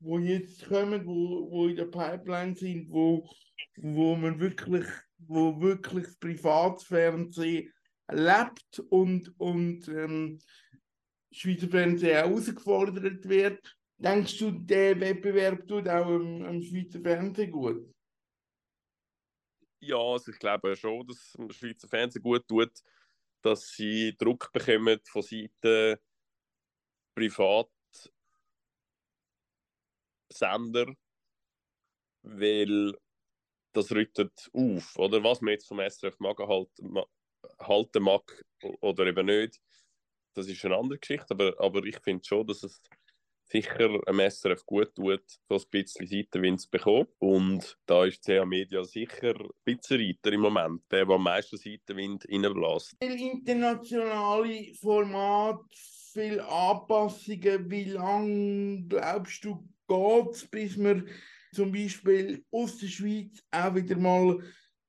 [0.00, 3.28] wo jetzt kommen, wo, wo in der Pipeline sind, wo,
[3.76, 4.86] wo man wirklich,
[5.18, 7.72] wo wirklich das Privatfernsehen
[8.10, 10.38] lebt und, und ähm,
[11.30, 13.76] Schweizer Fernsehen herausgefordert wird.
[13.98, 17.92] Denkst du, der Wettbewerb tut auch am, am Schweizer Fernsehen gut?
[19.80, 22.72] Ja, also ich glaube schon, dass es dem Schweizer Fernsehen gut tut,
[23.42, 25.98] dass sie Druck bekommen von Seiten
[27.14, 27.74] Privatsender,
[32.22, 32.94] weil
[33.78, 36.70] das rüttet auf, oder was man jetzt vom SRF mag, halt,
[37.60, 38.44] halten mag
[38.80, 39.60] oder eben nicht,
[40.34, 42.82] das ist eine andere Geschichte, aber, aber ich finde schon, dass es
[43.50, 47.08] sicher einem SRF gut tut, so ein bisschen Seitenwind zu bekommen.
[47.18, 51.56] Und da ist CH Media sicher ein bisschen Reiter im Moment, der, der am meisten
[51.56, 52.96] Seitenwind reinbläst.
[53.00, 55.64] Internationale Formate,
[56.12, 57.70] viele Anpassungen.
[57.70, 61.08] Wie lange glaubst du, geht es, bis man
[61.52, 64.38] zum Beispiel aus der Schweiz auch wieder mal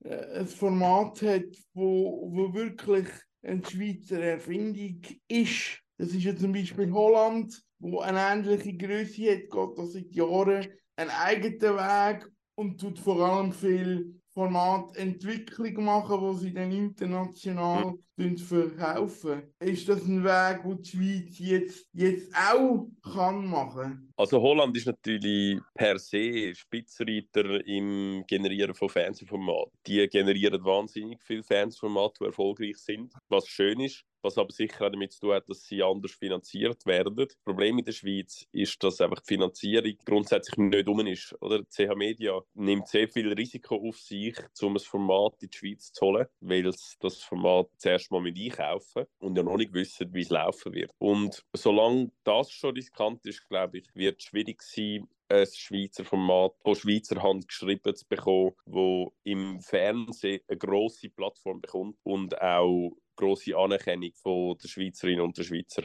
[0.03, 3.07] äh, ein Format hat, wo, wo wirklich
[3.41, 5.79] eine Schweizer Erfindung ist?
[5.97, 10.67] Das ist ja zum Beispiel Holland wo eine ähnliche Größe hat, geht das seit Jahren
[10.97, 18.37] einen eigenen Weg und tut vor allem viel Formatentwicklung machen, wo sie dann international mhm.
[18.37, 19.43] verkaufen.
[19.59, 24.13] Ist das ein Weg, den die Schweiz jetzt, jetzt auch kann machen?
[24.15, 29.73] Also Holland ist natürlich per se Spitzenreiter im Generieren von Fernsehformaten.
[29.85, 34.91] Die generieren wahnsinnig viele Fernsehformate, die erfolgreich sind, was schön ist was aber sicher auch
[34.91, 37.15] damit zu tun hat, dass sie anders finanziert werden.
[37.15, 41.35] Das Problem in der Schweiz ist, dass einfach die Finanzierung grundsätzlich nicht um ist.
[41.41, 41.59] Oder?
[41.59, 45.91] Die CH Media nimmt sehr viel Risiko auf sich, um ein Format in die Schweiz
[45.91, 50.13] zu holen, weil sie das Format zuerst mal mit einkaufen und ja noch nicht wissen,
[50.13, 50.91] wie es laufen wird.
[50.97, 56.53] Und solange das schon riskant ist, glaube ich, wird es schwierig sein, ein Schweizer Format
[56.61, 62.97] von Schweizer Hand geschrieben zu bekommen, wo im Fernsehen eine grosse Plattform bekommt und auch
[63.19, 65.83] grosse Anerkennung von der Schweizerinnen und der Schweizer.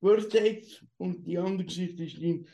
[0.00, 2.46] Worst Dates und die andere Geschichte ist dein,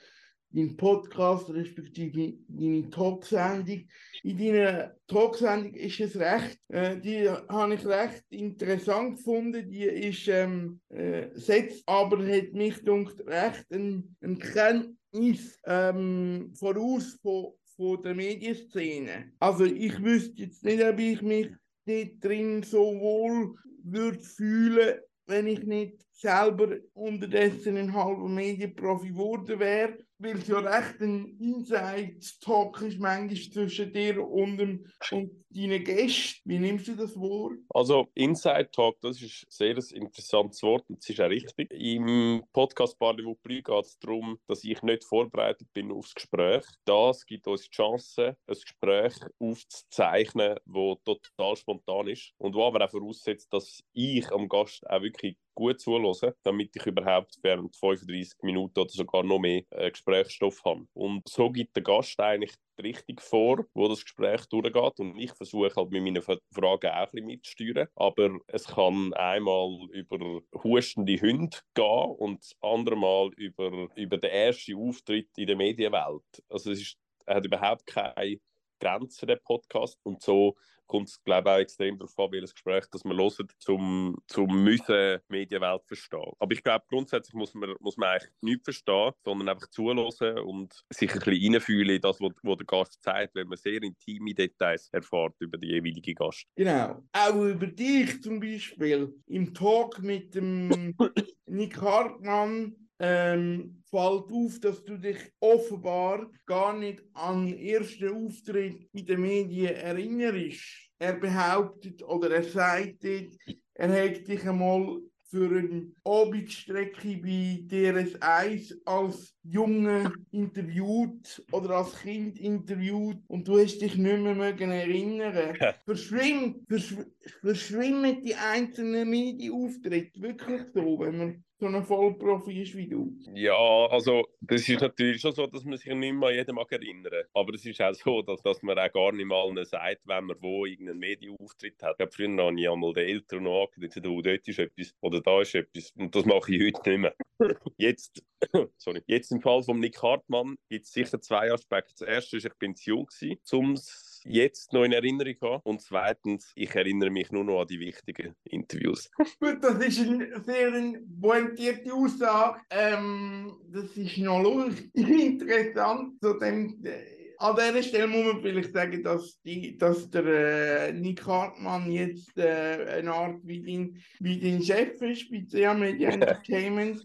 [0.51, 3.89] dein Podcast, respektive deine Talksendung.
[4.23, 9.69] In deiner Talksendung ist es recht, äh, die habe ich recht interessant gefunden.
[9.69, 17.19] Die ist ähm, äh, setzt aber hat mich dunkt recht ein, ein Kenntnis ähm, voraus
[17.21, 19.33] von, von der Medienszene.
[19.41, 21.49] Also ich wüsste jetzt nicht, ob ich mich
[21.87, 29.59] dort drin so wohl würde fühlen, wenn ich nicht selber unterdessen ein halber Medienprofi geworden
[29.59, 35.85] wäre, weil es ja recht ein Inside-Talk ist manchmal zwischen dir und, dem, und deinen
[35.85, 36.41] Gästen.
[36.45, 37.59] Wie nimmst du das Wort?
[37.71, 41.71] Also Inside-Talk, das ist ein sehr interessantes Wort und es ist auch richtig.
[41.73, 46.65] Im Podcast Parlez-vous geht es darum, dass ich nicht vorbereitet bin aufs Gespräch.
[46.85, 52.85] Das gibt uns die Chance, ein Gespräch aufzuzeichnen, das total spontan ist und wo aber
[52.85, 58.43] auch voraussetzt, dass ich am Gast auch wirklich gut zuhören, damit ich überhaupt während 35
[58.43, 60.87] Minuten oder sogar noch mehr äh, Gesprächsstoff habe.
[60.95, 64.99] Und so gibt der Gast eigentlich die Richtung vor, wo das Gespräch durchgeht.
[64.99, 67.89] Und ich versuche halt mit meinen Fragen auch ein bisschen mitzusteuern.
[67.95, 74.31] Aber es kann einmal über hustende Hunde gehen und das andere Mal über, über den
[74.31, 76.43] ersten Auftritt in der Medienwelt.
[76.49, 78.41] Also es ist, hat überhaupt keine
[78.81, 79.99] Grenzen, der Podcast.
[80.03, 80.57] Und so
[80.93, 84.63] kommt es, glaube ich, auch extrem darauf an, welches Gespräch das wir hören, zum, zum
[84.63, 86.33] müssen Medienwelt verstehen.
[86.39, 89.99] Aber ich glaube, grundsätzlich muss man, muss man eigentlich nichts verstehen, sondern einfach zuhören
[90.45, 93.83] und sich ein bisschen reinfühlen in das, was, was der Gast sagt, wenn man sehr
[93.83, 96.45] intime Details erfährt über die jeweilige Gast.
[96.57, 97.03] Genau.
[97.13, 99.15] Auch über dich zum Beispiel.
[99.29, 100.95] Im Talk mit dem
[101.47, 108.89] Nick Hartmann ähm, fällt auf, dass du dich offenbar gar nicht an den ersten Auftritt
[108.93, 110.89] in den Medien erinnerst.
[111.01, 119.35] Er behauptet oder er sagt, er hätte dich einmal für eine Abendstrecke bei DRS1 als
[119.43, 125.57] Junge interviewt oder als Kind interviewt und du hast dich nicht mehr mögen erinnern.
[125.87, 127.05] Verschwimmt, verschw
[127.41, 133.17] verschwimmen die einzelnen Medienauftritte wirklich so, wenn man so ein Vollprofi ist wie du?
[133.35, 136.73] Ja, also das ist natürlich schon so, dass man sich nicht mehr an jeden mag
[136.73, 140.25] erinnern Aber es ist auch so, dass, dass man auch gar nicht mal sagt, wenn
[140.25, 141.93] man wo irgendeinen Medienauftritt hat.
[141.93, 145.21] Ich glaube, früher habe ich einmal den Eltern noch angeschaut, oh, dort ist etwas oder
[145.21, 145.93] da ist etwas.
[145.97, 147.15] Und das mache ich heute nicht mehr.
[147.77, 148.25] Jetzt,
[148.77, 151.95] sorry, jetzt im Fall von Nick Hartmann gibt es sicher zwei Aspekte.
[151.99, 153.77] Das erste ist, ich bin zu jung gewesen, um
[154.25, 155.63] jetzt noch in Erinnerung habe.
[155.65, 159.11] Und zweitens, ich erinnere mich nur noch an die wichtigen Interviews.
[159.41, 160.73] Gut, das ist eine sehr
[161.21, 162.61] pointierte Aussage.
[162.71, 166.21] Ähm, das ist noch lustig, interessant.
[166.21, 170.93] Zu dem, äh, an dieser Stelle muss man vielleicht sagen, dass, die, dass der äh,
[170.93, 176.11] Nick Hartmann jetzt äh, eine Art wie dein, wie dein Chef ist bei CA Media
[176.11, 177.05] Entertainment.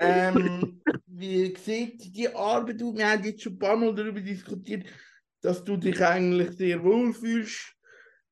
[0.00, 2.96] ähm, wie sieht die Arbeit aus?
[2.96, 4.86] Wir haben jetzt schon ein paar Mal darüber diskutiert
[5.46, 7.72] dass du dich eigentlich sehr wohl fühlst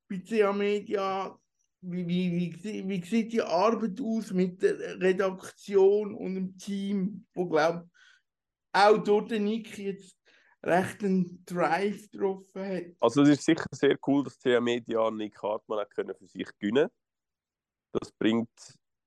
[0.08, 1.38] bei CA Media.
[1.80, 7.46] Wie, wie, wie, wie sieht die Arbeit aus mit der Redaktion und dem Team, wo
[7.46, 7.88] glaube
[8.72, 10.18] auch dort der Nick jetzt
[10.64, 12.96] recht einen Drive getroffen hat?
[12.98, 16.88] Also es ist sicher sehr cool, dass CA Media Nick Hartmann können für sich gewinnen
[17.92, 18.50] Das bringt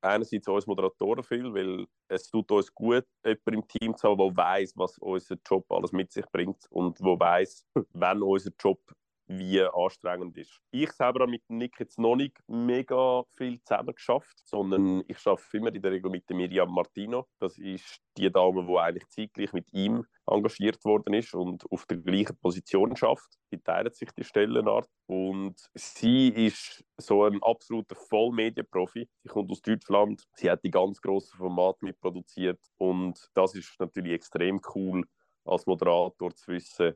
[0.01, 4.37] einerseits uns Moderatoren viel, weil es tut uns gut, jemanden im Team zu haben, der
[4.37, 8.79] weiß, was unser Job alles mit sich bringt und wo weiß, wenn unser Job
[9.27, 10.59] wie anstrengend ist.
[10.71, 15.57] Ich selber habe mit Nick jetzt noch nicht mega viel zusammen geschafft, sondern ich arbeite
[15.57, 17.27] immer in der Regel mit Miriam Martino.
[17.39, 21.97] Das ist die Dame, die eigentlich zeitgleich mit ihm engagiert worden ist und auf der
[21.97, 23.37] gleichen Position schafft.
[23.51, 29.09] Die teilen sich die Stellenart und sie ist so ein absoluter Vollmedienprofi.
[29.23, 34.13] Sie kommt aus Deutschland, sie hat die ganz grossen Formate mitproduziert und das ist natürlich
[34.13, 35.03] extrem cool
[35.45, 36.93] als Moderator zu wissen,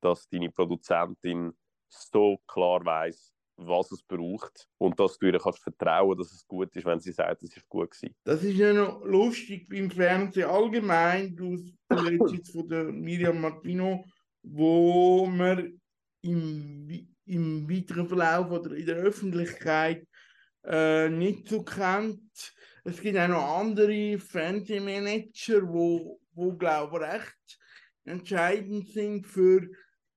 [0.00, 1.52] dass deine Produzentin
[1.92, 6.74] so klar weiß, was es braucht und dass du ihr kannst vertrauen, dass es gut
[6.74, 8.14] ist, wenn sie sagt, es ist gut gewesen.
[8.24, 11.36] Das ist ja noch lustig beim Fernsehen allgemein.
[11.36, 11.56] Du
[11.90, 14.04] redest jetzt von der Miriam Martino,
[14.42, 15.80] wo man
[16.22, 20.06] im, im weiteren Verlauf oder in der Öffentlichkeit
[20.64, 22.54] äh, nicht so kennt.
[22.84, 27.58] Es gibt auch noch andere Fernsehmanager, wo, wo glaube ich recht
[28.04, 29.68] entscheidend sind für,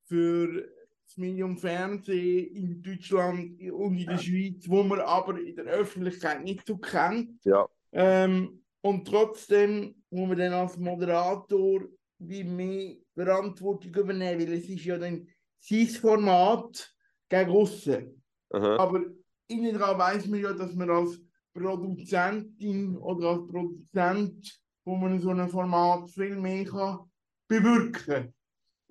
[0.05, 0.65] für
[1.13, 6.43] das Medium Fernsehen in Deutschland und in der Schweiz, wo man aber in der Öffentlichkeit
[6.43, 7.43] nicht so kennt.
[7.45, 7.67] Ja.
[7.91, 11.81] Ähm, und trotzdem muss man dann als Moderator
[12.19, 15.27] wie mehr Verantwortung übernehmen, weil es ist ja dann
[15.59, 16.93] sein Format
[17.29, 18.23] gegen aussen.
[18.49, 19.03] Aber
[19.47, 21.19] innen dran weiß man ja, dass man als
[21.53, 26.99] Produzentin oder als Produzent wo man so ein Format viel mehr kann
[27.47, 28.33] bewirken kann.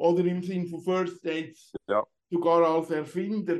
[0.03, 2.05] Oder im Sinne von First Dates ja.
[2.29, 3.57] sogar als Erfinder.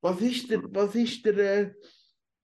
[0.00, 1.74] Was ist der, was ist der, äh,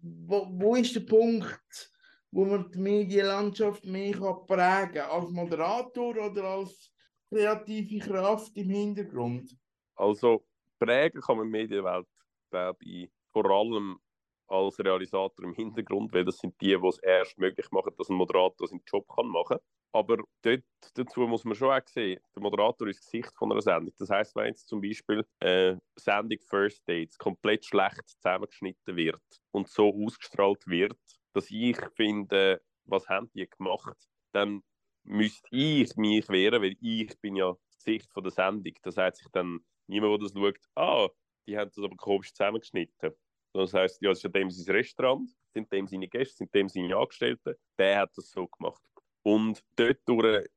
[0.00, 1.92] wo, wo ist der Punkt,
[2.32, 5.10] wo man die Medienlandschaft mehr kann prägen kann?
[5.10, 6.92] Als Moderator oder als
[7.28, 9.56] kreative Kraft im Hintergrund?
[9.94, 10.44] Also
[10.80, 12.08] prägen kann man die Medienwelt,
[12.50, 14.00] glaube ich, vor allem
[14.48, 18.16] als Realisator im Hintergrund, weil das sind die, die es erst möglich machen, dass ein
[18.16, 19.66] Moderator seinen Job kann machen kann.
[19.94, 23.60] Aber dort, dazu muss man schon auch sehen, der Moderator ist das Gesicht von einer
[23.60, 23.94] Sendung.
[23.98, 29.68] Das heißt, wenn jetzt zum Beispiel eine Sendung First Dates komplett schlecht zusammengeschnitten wird und
[29.68, 30.98] so ausgestrahlt wird,
[31.34, 33.96] dass ich finde, was haben die gemacht,
[34.32, 34.62] dann
[35.04, 38.74] müsste ich mich wehren, weil ich bin ja das Gesicht von der Sendung.
[38.82, 41.08] Das heißt sich dann niemand, der das schaut, ah,
[41.46, 43.12] die haben das aber komisch zusammengeschnitten.
[43.54, 46.68] Das heisst, ja, es ist ja dem sein Restaurant, sind dem seine Gäste, sind dem
[46.68, 47.54] seine Angestellten.
[47.78, 48.82] Der hat das so gemacht.
[49.22, 50.00] Und dort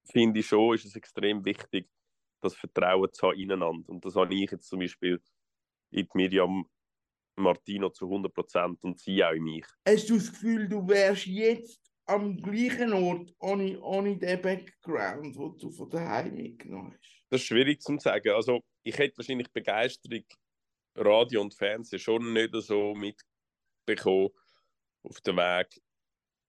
[0.03, 1.87] finde ich schon, ist es extrem wichtig,
[2.41, 3.89] das Vertrauen zu haben ineinander.
[3.89, 5.21] Und das habe ich jetzt zum Beispiel
[5.91, 6.67] in Miriam
[7.37, 9.65] Martino zu 100 Prozent und sie auch in mich.
[9.87, 15.57] Hast du das Gefühl, du wärst jetzt am gleichen Ort ohne, ohne den Background, den
[15.57, 17.23] du von daheim mitgenommen hast?
[17.29, 18.29] Das ist schwierig zu sagen.
[18.29, 20.23] Also, ich hätte wahrscheinlich Begeisterung
[20.95, 24.29] Radio und Fernsehen schon nicht so mitbekommen
[25.03, 25.81] auf dem Weg,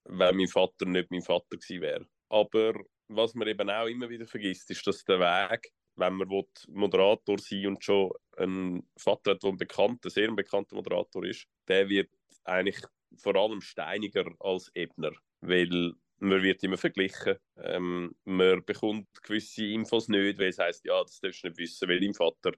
[0.09, 2.07] wenn mein Vater nicht mein Vater gewesen wäre.
[2.29, 2.75] Aber
[3.09, 7.67] was man eben auch immer wieder vergisst, ist, dass der Weg, wenn man Moderator sein
[7.69, 12.11] und schon einen Vater hat, der ein bekannter, sehr bekannter Moderator ist, der wird
[12.45, 12.81] eigentlich
[13.17, 17.37] vor allem steiniger als Ebner, weil man wird immer verglichen.
[17.59, 21.89] Ähm, man bekommt gewisse Infos nicht, weil es heißt, ja, das darfst du nicht wissen,
[21.89, 22.53] weil dein Vater,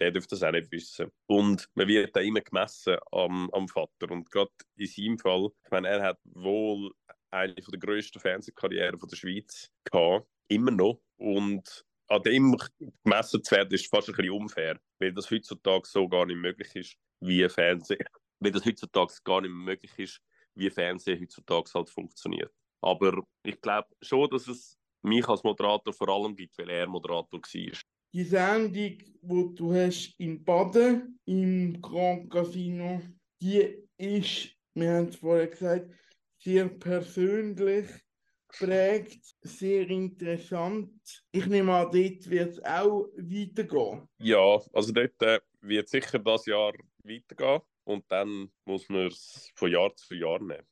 [0.00, 1.10] der dürfte das auch nicht wissen.
[1.26, 4.10] Und man wird da immer gemessen am, am Vater.
[4.10, 6.90] Und gerade in seinem Fall, ich meine, er hat wohl
[7.30, 11.00] eine der grössten Fernsehkarrieren der Schweiz gehabt, immer noch.
[11.16, 12.56] Und an dem
[13.04, 16.74] gemessen zu werden, ist fast ein bisschen unfair, weil das heutzutage so gar nicht möglich
[16.74, 18.04] ist, wie Fernsehen,
[18.40, 20.20] weil das heutzutage gar nicht möglich ist,
[20.54, 22.52] wie Fernsehen heutzutage halt funktioniert.
[22.82, 27.40] Aber ich glaube schon, dass es mich als Moderator vor allem gibt, weil er Moderator
[27.40, 27.80] war.
[28.12, 33.00] Die Sendung, die du hast in Baden, im Grand Casino,
[33.40, 35.90] die ist, wir haben es vorher gesagt,
[36.38, 37.86] sehr persönlich
[38.48, 40.90] prägt, sehr interessant.
[41.30, 44.08] Ich nehme an, dort wird es auch weitergehen.
[44.18, 46.72] Ja, also dort äh, wird sicher das Jahr
[47.04, 50.66] weitergehen und dann muss man es von Jahr zu Jahr nehmen.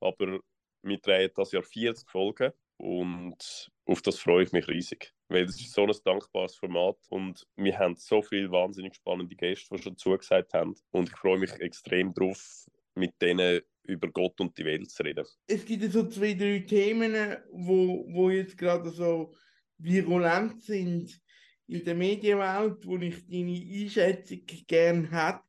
[0.00, 0.40] Aber
[0.82, 5.12] wir drehen das Jahr 40 Folgen und auf das freue ich mich riesig.
[5.28, 9.74] Weil das ist so ein dankbares Format und wir haben so viele wahnsinnig spannende Gäste,
[9.74, 10.74] die schon zugesagt haben.
[10.90, 15.24] Und ich freue mich extrem drauf, mit denen über Gott und die Welt zu reden.
[15.46, 19.34] Es gibt so zwei, drei Themen, wo, wo jetzt gerade so
[19.78, 21.20] virulent sind
[21.68, 25.42] in der Medienwelt, wo ich deine Einschätzung gerne hätte.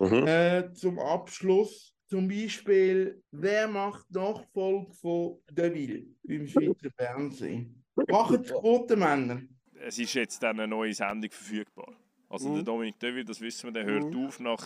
[0.00, 0.26] Mhm.
[0.26, 1.93] Äh, zum Abschluss.
[2.14, 7.84] Zum Beispiel, wer macht Nachfolge von Deville beim Schweizer Fernsehen?
[8.08, 9.42] Machen die Quotenmänner?
[9.84, 11.92] Es ist jetzt dann eine neue Sendung verfügbar.
[12.28, 12.54] Also mhm.
[12.54, 14.26] der Dominik Deville, das wissen wir, der hört mhm.
[14.26, 14.64] auf nach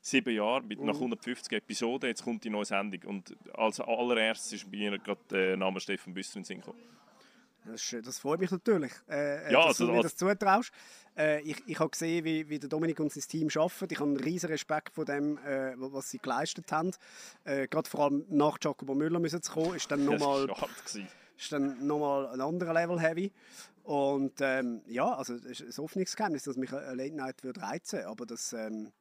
[0.00, 1.58] sieben Jahren, mit, nach 150 mhm.
[1.58, 2.08] Episoden.
[2.08, 3.00] Jetzt kommt die neue Sendung.
[3.04, 6.80] Und als allererstes ist mir gerade der Name Stefan Büsser in den Sinn gekommen.
[7.64, 10.72] Das, das, freut mich natürlich, äh, äh ja, dass also, du mir das zutraust.
[11.16, 13.92] Äh, ich ich habe gesehen, wie, wie der Dominik und sein Team arbeiten.
[13.92, 16.90] Ich habe einen riesen Respekt vor dem, äh, was sie geleistet haben.
[17.44, 20.48] Äh, gerade vor allem nach Jacobo Müller müssen zu kommen, ist dann nochmal
[21.36, 23.32] ist dann nochmal ein anderer Level heavy.
[23.84, 28.04] Und ähm, ja, also es ist ein Hoffnungsgeheimnis, dass mich eine Late Night würde reizen,
[28.04, 28.92] aber das ähm,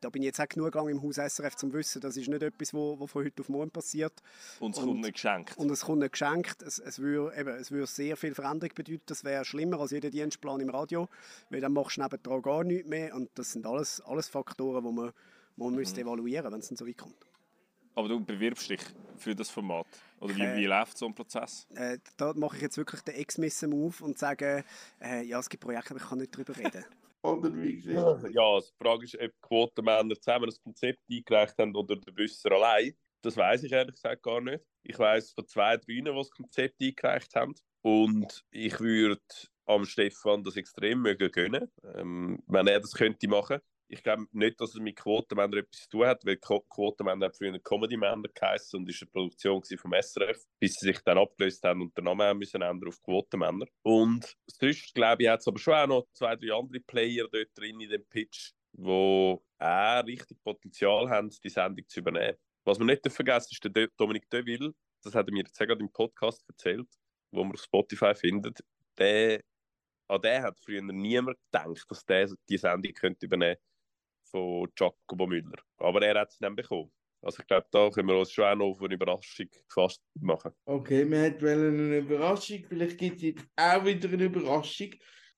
[0.00, 2.28] da bin ich jetzt auch genug gegangen im Haus SRF, um zu wissen, das ist
[2.28, 4.12] nicht etwas, was von heute auf morgen passiert.
[4.60, 5.56] Und es kommt nicht geschenkt.
[5.56, 6.62] Und es kommt nicht geschenkt.
[6.62, 9.02] Es, es, würde, eben, es würde sehr viel Veränderung bedeuten.
[9.06, 11.08] Das wäre schlimmer als jeder Dienstplan im Radio,
[11.50, 13.14] weil dann machst du nebendran gar nichts mehr.
[13.14, 15.12] Und das sind alles, alles Faktoren, die man,
[15.56, 15.78] wo man mhm.
[15.80, 17.26] müsste evaluieren müsste, wenn es dann so weit kommt.
[17.94, 18.80] Aber du bewirbst dich
[19.18, 19.86] für das Format?
[20.20, 21.66] Oder wie, äh, wie läuft so ein Prozess?
[21.74, 24.64] Äh, da mache ich jetzt wirklich den Ex-Missen-Move und sage,
[25.00, 26.84] äh, ja, es gibt Projekte, aber ich kann nicht darüber reden.
[27.22, 27.96] Oder wie gesehen?
[28.32, 32.94] Ja, die Frage ist, ob Quotenmänner zusammen das Konzept eingereicht haben oder der Büsser allein.
[33.22, 34.64] Das weiß ich ehrlich gesagt gar nicht.
[34.82, 37.54] Ich weiß von zwei, drei, die das Konzept eingereicht haben.
[37.82, 39.22] Und ich würde
[39.66, 43.60] am Stefan das extrem mögen gönnen, ähm, wenn er das könnte machen
[43.92, 47.58] ich glaube nicht, dass es mit Quotenmänner etwas zu tun hat, weil Quotenmänner hat früher
[47.58, 51.96] Comedy-Männer geheißen und ist eine Produktion vom SRF, bis sie sich dann abgelöst haben und
[51.96, 53.66] den Namen haben müssen ändern auf Quotenmänner.
[53.82, 57.50] Und sonst, glaube ich, hat es aber schon auch noch zwei, drei andere Player dort
[57.54, 62.38] drin in dem Pitch, wo auch richtig Potenzial haben, die Sendung zu übernehmen.
[62.64, 64.72] Was man nicht vergessen ist der Dominik Deville,
[65.02, 66.88] das hat er mir jetzt gerade im Podcast erzählt,
[67.30, 68.60] wo man auf Spotify findet,
[68.96, 69.42] der,
[70.08, 73.71] an den hat früher niemand gedacht, dass der die Sendung könnte übernehmen könnte
[74.32, 75.62] von Giacomo Müller.
[75.78, 76.90] Aber er hat es dann bekommen.
[77.22, 80.52] Also ich glaube, da können wir uns schon auch noch auf eine Überraschung gefasst machen.
[80.64, 82.64] Okay, wir hätten eine Überraschung.
[82.68, 84.90] Vielleicht gibt es jetzt auch wieder eine Überraschung.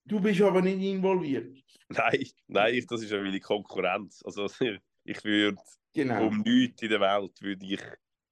[0.07, 1.59] Du bist aber nicht involviert.
[1.91, 4.23] Nein, nein, das ist ja meine Konkurrenz.
[4.25, 4.47] Also
[5.05, 5.59] ich würde
[5.93, 6.29] genau.
[6.29, 7.81] um nichts in der Welt würde ich,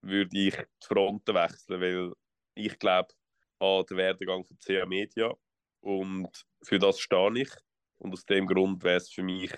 [0.01, 2.13] würde ich die Fronten wechseln, weil
[2.55, 3.09] ich glaube
[3.59, 5.33] an den Werdegang von CA Media
[5.81, 6.31] und
[6.63, 7.51] für das stehe ich.
[7.99, 9.53] Und aus dem Grund wäre es für mich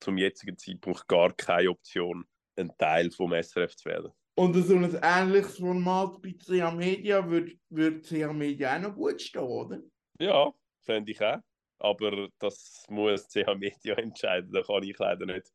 [0.00, 2.24] zum jetzigen Zeitpunkt gar keine Option,
[2.56, 4.12] ein Teil vom SRF zu werden.
[4.36, 9.20] Und so ein ähnliches Format bei CA Media würde, würde CA Media auch noch gut
[9.20, 9.80] stehen, oder?
[10.20, 11.38] Ja, fände ich auch.
[11.80, 15.52] Aber das muss CA Media entscheiden, da kann ich leider nicht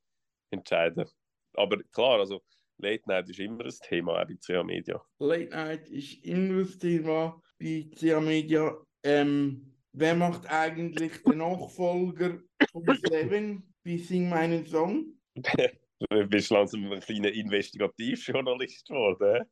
[0.51, 1.05] entscheiden.
[1.53, 2.41] Aber klar, also
[2.77, 5.01] Late Night ist immer ein Thema auch bei CA Media.
[5.19, 8.75] Late Night ist immer ein Thema bei CA Media.
[9.03, 12.39] Ähm, wer macht eigentlich den Nachfolger
[12.71, 15.13] von Seven bei Sing meinen Song?
[15.35, 19.45] du bist langsam ein kleiner Investigativjournalist geworden.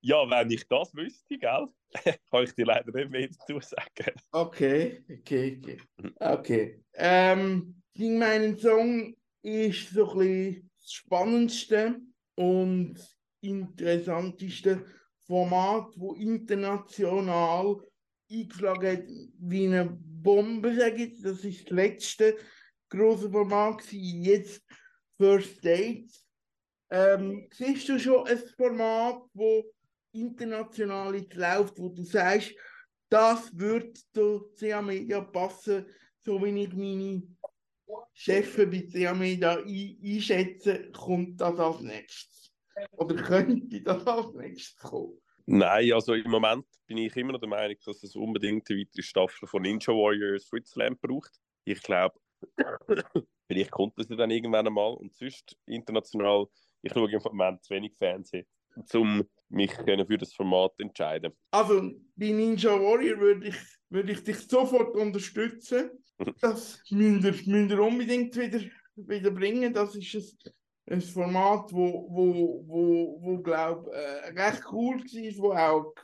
[0.00, 1.66] Ja, wenn ich das wüsste, gell,
[2.30, 4.16] kann ich dir leider nicht mehr dazu sagen.
[4.30, 5.78] Okay, okay, okay.
[6.20, 6.84] Okay.
[6.94, 12.00] Ähm, Sing meinen Song ist so ein bisschen das spannendste
[12.34, 12.96] und
[13.40, 14.84] interessanteste
[15.26, 17.82] Format, wo international
[18.30, 19.04] eingeschlagen hat
[19.38, 21.22] wie eine Bombe, sage ich.
[21.22, 22.36] Das ist das letzte
[22.88, 24.22] große Format gewesen.
[24.22, 24.62] Jetzt
[25.18, 26.24] First Dates.
[26.90, 29.64] Ähm, siehst du schon ein Format, wo
[30.12, 32.54] international jetzt läuft, wo du sagst,
[33.08, 35.86] das wird zu CA Media passen,
[36.20, 37.22] so wie ich meine
[38.12, 42.52] Chefs bei CA Media ein einschätze, kommt das als nächstes?
[42.92, 45.18] Oder könnte das als nächstes kommen?
[45.46, 49.02] Nein, also im Moment bin ich immer noch der Meinung, dass es unbedingt eine weitere
[49.02, 51.30] Staffel von Ninja Warrior Switzerland braucht.
[51.64, 52.18] Ich glaube,
[53.46, 54.94] vielleicht kommt das ja dann irgendwann einmal.
[54.94, 56.46] Und sonst international,
[56.82, 58.46] ich schaue im Moment zu wenig Fernsehen,
[58.94, 61.32] um mich für das Format zu entscheiden.
[61.50, 61.80] Also
[62.16, 63.56] bei Ninja Warrior würde ich,
[63.88, 65.90] würde ich dich sofort unterstützen.
[66.40, 68.60] Das müsst ihr, müsst ihr unbedingt wieder,
[68.94, 69.74] wieder bringen.
[69.74, 70.14] Das ist
[70.86, 75.94] ein, ein Format, wo, wo, wo, wo glaube äh, recht cool war, wo auch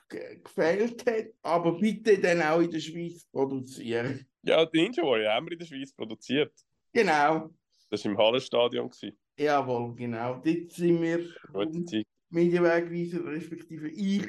[0.44, 1.28] gefällt hat.
[1.40, 4.26] Aber bitte dann auch in der Schweiz produzieren.
[4.44, 6.52] Ja, die Ninja Warrior haben wir in der Schweiz produziert.
[6.92, 7.50] Genau.
[7.90, 8.90] Das war im Hallenstadion.
[9.38, 10.34] Jawohl, genau.
[10.44, 11.24] Dort sind wir
[12.28, 14.26] Medienwegweiser, respektive ich,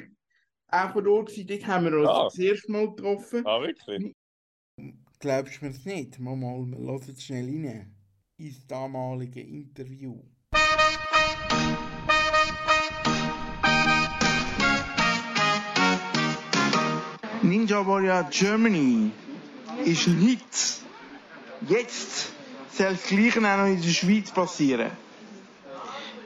[0.68, 1.48] auch vor Ort gewesen.
[1.48, 2.24] Dort haben wir uns ah.
[2.24, 3.44] das erste Mal getroffen.
[3.44, 4.14] Ah, wirklich?
[5.18, 6.18] Glaubst du mir es nicht?
[6.20, 7.96] Mal, mal, wir hören es schnell rein.
[8.36, 10.22] Ins damalige Interview.
[17.42, 19.10] Ninja Warrior Germany
[19.84, 20.82] ist nichts.
[21.68, 22.32] Jetzt
[22.72, 24.90] soll das Gleiche auch noch in der Schweiz passieren.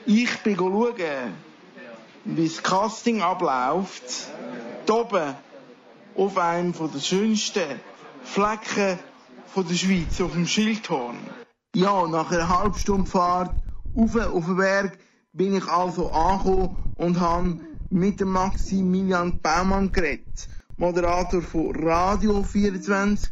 [0.05, 0.95] Ich bin schauen,
[2.25, 4.03] wie das Casting abläuft.
[4.85, 5.35] Hier oben
[6.15, 7.79] auf einem der schönsten
[8.23, 8.99] Flecken
[9.55, 11.17] der Schweiz, auf dem Schildhorn.
[11.75, 13.55] Ja, nach einer halben Stunde Fahrt
[13.95, 14.97] auf, auf den Berg
[15.33, 20.47] bin ich also angekommen und habe mit dem Maximilian Baumann geredet.
[20.77, 23.29] Moderator von Radio 24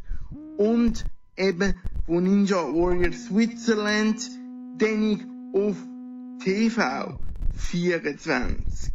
[0.58, 1.05] und
[1.36, 4.30] eben von Ninja Warrior Switzerland,
[4.80, 5.76] den auf
[6.43, 7.20] TV
[7.51, 8.93] 24.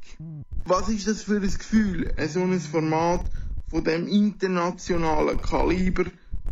[0.64, 3.24] Was ist das für ein Gefühl, so ein Format
[3.66, 6.04] von dem internationalen Kaliber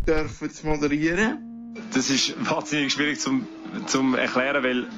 [0.06, 1.74] dürfen zu moderieren?
[1.92, 3.46] Das ist wahnsinnig schwierig zum,
[3.86, 4.88] zum erklären, weil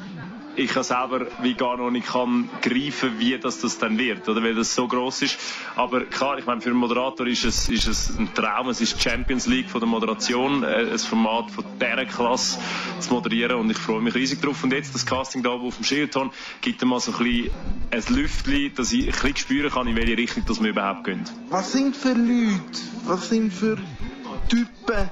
[0.56, 4.42] ich ja selber wie gar noch nicht kann greifen, wie das, das dann wird, oder
[4.42, 5.38] weil das so groß ist.
[5.76, 8.68] Aber klar, ich meine, für einen Moderator ist es, ist es ein Traum.
[8.68, 12.58] Es ist Champions League von der Moderation, äh, ein Format von dieser Klasse
[13.00, 14.62] zu moderieren und ich freue mich riesig drauf.
[14.62, 16.30] Und jetzt das Casting da auf dem Schildton
[16.60, 17.50] gibt mal so ein bisschen
[17.90, 21.24] ein Lüftchen, dass ich ein bisschen spüren kann, in welche Richtung das wir überhaupt gehen.
[21.48, 22.60] Was sind für Leute,
[23.04, 23.78] was sind für
[24.48, 25.10] Typen,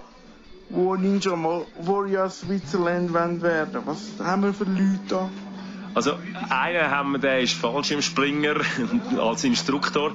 [0.71, 5.31] wo Ninja Warrior Switzerland werden Was haben wir für Leute da?
[5.93, 6.15] Also
[6.49, 8.57] einen haben wir, der ist Fallschirmspringer
[9.19, 10.13] als Instruktor.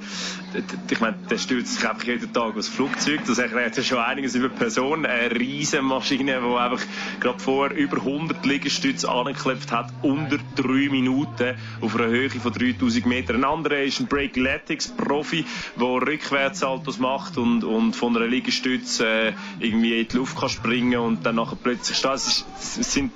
[0.90, 3.20] Ich meine, der stürzt sich einfach jeden Tag aus Flugzeug.
[3.26, 5.04] Das erklärt ja schon einiges über die Person.
[5.04, 6.84] Eine riesige Maschine, die einfach
[7.20, 13.04] gerade vorher über 100 Liegestütze angeklebt hat, unter drei Minuten auf einer Höhe von 3000
[13.04, 13.36] Metern.
[13.36, 15.44] Ein anderer ist ein Breakletics-Profi,
[15.78, 20.98] der Rückwärtsaltos macht und, und von einer Liegestütze äh, irgendwie in die Luft kann springen
[20.98, 22.14] und dann nachher plötzlich steht.
[22.14, 23.12] Es sind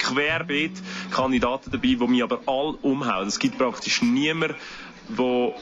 [0.00, 0.72] querbeet
[1.10, 3.28] Kandidaten dabei, die mich aber all umhauen.
[3.28, 4.56] Es gibt praktisch niemanden,
[5.08, 5.54] wo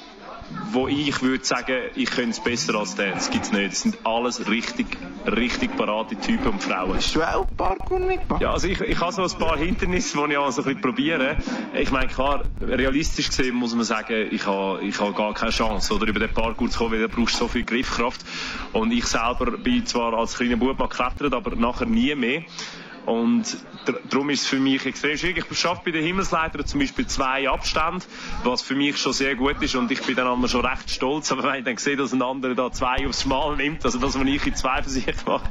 [0.71, 3.13] wo ich würde sagen, ich könnte es besser als der.
[3.13, 3.73] Das gibt es nicht.
[3.73, 4.87] Das sind alles richtig,
[5.27, 6.97] richtig parate Typen und Frauen.
[6.97, 8.41] Hast du auch Parkour mitgemacht?
[8.41, 10.81] Ja, also ich, ich habe so ein paar Hindernisse, die ich auch so ein bisschen
[10.81, 11.37] probiere.
[11.75, 15.95] Ich meine, klar, realistisch gesehen muss man sagen, ich habe, ich habe gar keine Chance,
[15.95, 18.25] oder über den Parkour zu kommen, weil da brauchst du so viel Griffkraft.
[18.73, 22.43] Und ich selber bin zwar als kleiner Bub mal geklettert, aber nachher nie mehr.
[23.09, 23.57] Und
[24.11, 25.47] darum ist es für mich extrem schwierig.
[25.51, 28.05] Ich schaffe bei den Himmelsleitern zum Beispiel zwei Abstände,
[28.45, 31.33] was für mich schon sehr gut ist und ich bin dann einmal schon recht stolz.
[31.33, 34.15] Aber wenn ich dann sehe, dass ein anderer da zwei aufs Mal nimmt, also das,
[34.15, 35.49] was ich in zwei sich mache,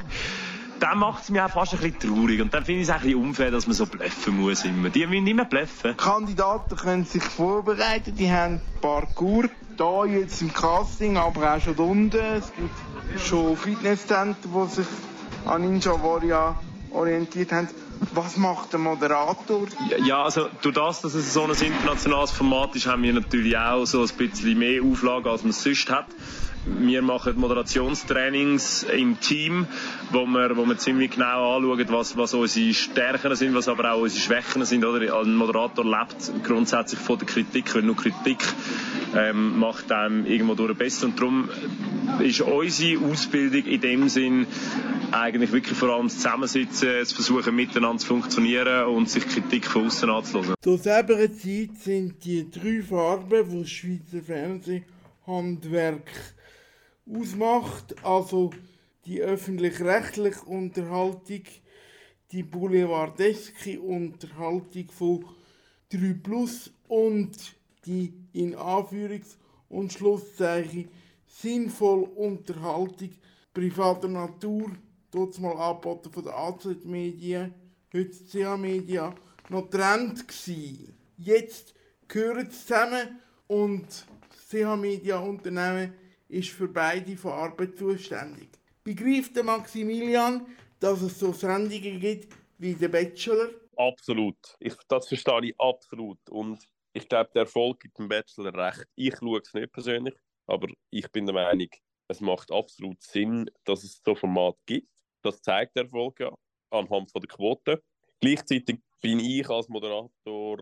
[0.80, 2.42] dann macht es mich auch fast ein bisschen traurig.
[2.42, 4.92] Und dann finde ich es ein bisschen unfair, dass man so bluffen muss immer.
[4.92, 5.98] Die müssen nicht mehr bluffen.
[5.98, 9.50] Kandidaten können sich vorbereiten, die haben Parcours.
[9.78, 12.18] Da jetzt im Casting, aber auch schon unten.
[12.18, 14.88] Es gibt schon Fitnesszentren, die sich
[15.46, 16.56] an Ninja Warrior
[16.92, 17.68] orientiert haben.
[18.14, 19.68] Was macht der Moderator?
[20.06, 23.86] Ja, also durch das, dass es so ein internationales Format ist, haben wir natürlich auch
[23.86, 26.06] so ein bisschen mehr Auflagen, als man es sonst hat.
[26.80, 29.68] Wir machen Moderationstrainings im Team,
[30.12, 34.02] wo wir, wo wir ziemlich genau anschauen, was, was unsere Stärken sind, was aber auch
[34.02, 34.84] unsere Schwächen sind.
[34.84, 35.18] Oder?
[35.18, 38.40] Ein Moderator lebt grundsätzlich von der Kritik, weil nur Kritik
[39.16, 41.06] ähm, macht einem irgendwo durch besser.
[41.06, 41.50] Und darum
[42.20, 44.46] ist unsere Ausbildung in dem Sinn
[45.12, 49.86] eigentlich wirklich vor allem das Zusammensitzen, das Versuchen miteinander zu funktionieren und sich Kritik von
[49.86, 50.56] außen anzulassen.
[50.62, 56.12] Zur selben Zeit sind die drei Farben, die das Schweizer Fernsehhandwerk
[57.14, 58.52] ausmacht, also
[59.06, 61.44] die öffentlich-rechtliche Unterhaltung,
[62.32, 65.26] die boulevardeske Unterhaltung von
[65.90, 67.56] 3 Plus und
[67.86, 69.38] die in Anführungs-
[69.70, 70.90] und Schlusszeichen
[71.26, 73.12] sinnvolle Unterhaltung
[73.54, 74.72] privater Natur,
[75.12, 77.54] dort mal angeboten von der AZ Medien,
[77.94, 79.16] heute CH Media,
[79.50, 80.90] noch Trend gsi.
[81.18, 81.74] Jetzt
[82.08, 83.86] gehören sie zusammen und
[84.50, 85.94] CH Media Unternehmen
[86.30, 88.50] ist für beide Farben zuständig.
[88.84, 90.46] Begreift der Maximilian,
[90.80, 93.50] dass es so Sendungen gibt wie der Bachelor?
[93.76, 94.38] Absolut.
[94.60, 96.20] Ich, das verstehe ich absolut.
[96.30, 96.60] Und
[96.94, 98.86] ich glaube, der Erfolg gibt dem Bachelor recht.
[98.96, 100.16] Ich schaue es nicht persönlich,
[100.48, 101.70] aber ich bin der Meinung,
[102.08, 104.90] es macht absolut Sinn, dass es so Format gibt.
[105.22, 106.34] Das zeigt der Erfolg ja
[106.72, 107.84] anhand von der Quote.
[108.20, 110.58] Gleichzeitig bin ich als Moderator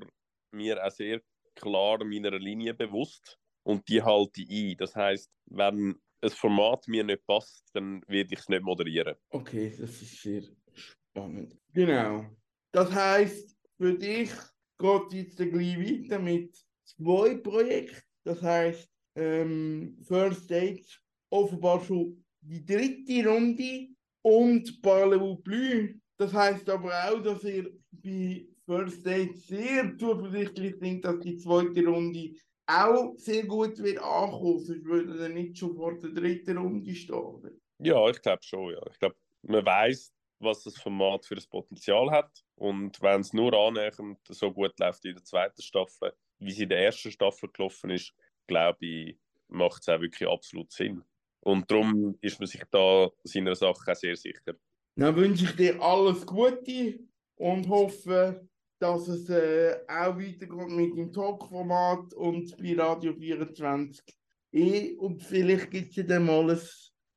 [0.51, 1.22] mir auch sehr
[1.55, 4.78] klar meiner Linie bewusst und die halte ich ein.
[4.78, 9.16] Das heißt, wenn ein Format mir nicht passt, dann werde ich es nicht moderieren.
[9.30, 10.43] Okay, das ist sehr
[10.74, 11.57] spannend.
[11.74, 12.26] Genau.
[12.72, 14.32] Das heißt, für dich
[14.78, 18.01] geht jetzt gleich weiter mit zwei Projekten.
[18.24, 20.99] Das heißt, ähm, First Dates
[21.30, 23.89] offenbar schon die dritte Runde
[24.22, 25.89] und Parlez-vous plus.
[26.18, 31.86] Das heißt aber auch, dass ihr bei First Dates sehr zuversichtlich sind, dass die zweite
[31.86, 32.32] Runde
[32.68, 37.61] auch sehr gut wird ankommen, sonst würde er nicht schon vor der dritten Runde stehen.
[37.80, 38.82] Ja, ich glaube schon, ja.
[38.91, 42.32] Ich glaube, man weiß, was das Format für das Potenzial hat.
[42.55, 46.70] Und wenn es nur annähernd so gut läuft in der zweiten Staffel, wie sie in
[46.70, 48.13] der ersten Staffel gelaufen ist,
[48.47, 51.03] glaube ich, macht es auch wirklich absolut Sinn.
[51.41, 54.55] Und darum ist man sich da seiner Sache auch sehr sicher.
[54.95, 56.99] Dann wünsche ich dir alles Gute
[57.36, 58.47] und hoffe,
[58.86, 64.04] dass es äh, auch weitergeht mit dem Talk-Format und bei Radio 24
[64.52, 64.96] e.
[64.98, 66.60] Und vielleicht gibt es ja dann mal ein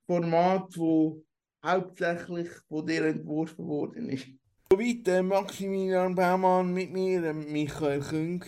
[0.07, 1.23] Format, wo
[1.65, 4.29] hauptsächlich von dir entworfen worden ist.
[4.73, 8.45] Soweit äh, Maximilian Baumann mit mir, äh, Michael Küng,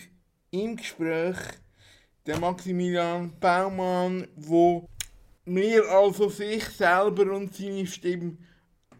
[0.51, 1.37] im Gespräch.
[2.25, 4.87] Der Maximilian Baumann, wo
[5.45, 8.37] mir also sich selber und seine Stimme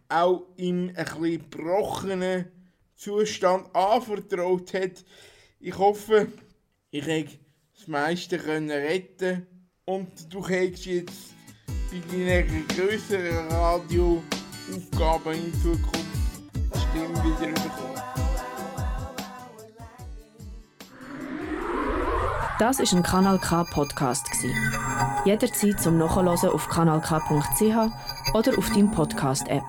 [0.10, 2.61] auch im bisschen gebrochenen
[3.02, 5.04] Zustand anvertraut hat.
[5.60, 6.28] Ich hoffe,
[6.92, 7.40] ich konnte
[7.76, 9.48] das meiste können retten
[9.86, 11.34] und du kannst jetzt
[11.90, 16.06] bei deinen größeren Radioaufgaben in Zukunft
[16.54, 18.02] die Stimme wieder bekommen.
[22.60, 24.28] Das ist ein Kanal K Podcast
[25.26, 29.64] Jederzeit zum Nachhören auf kanalk.ch oder auf deinem Podcast App.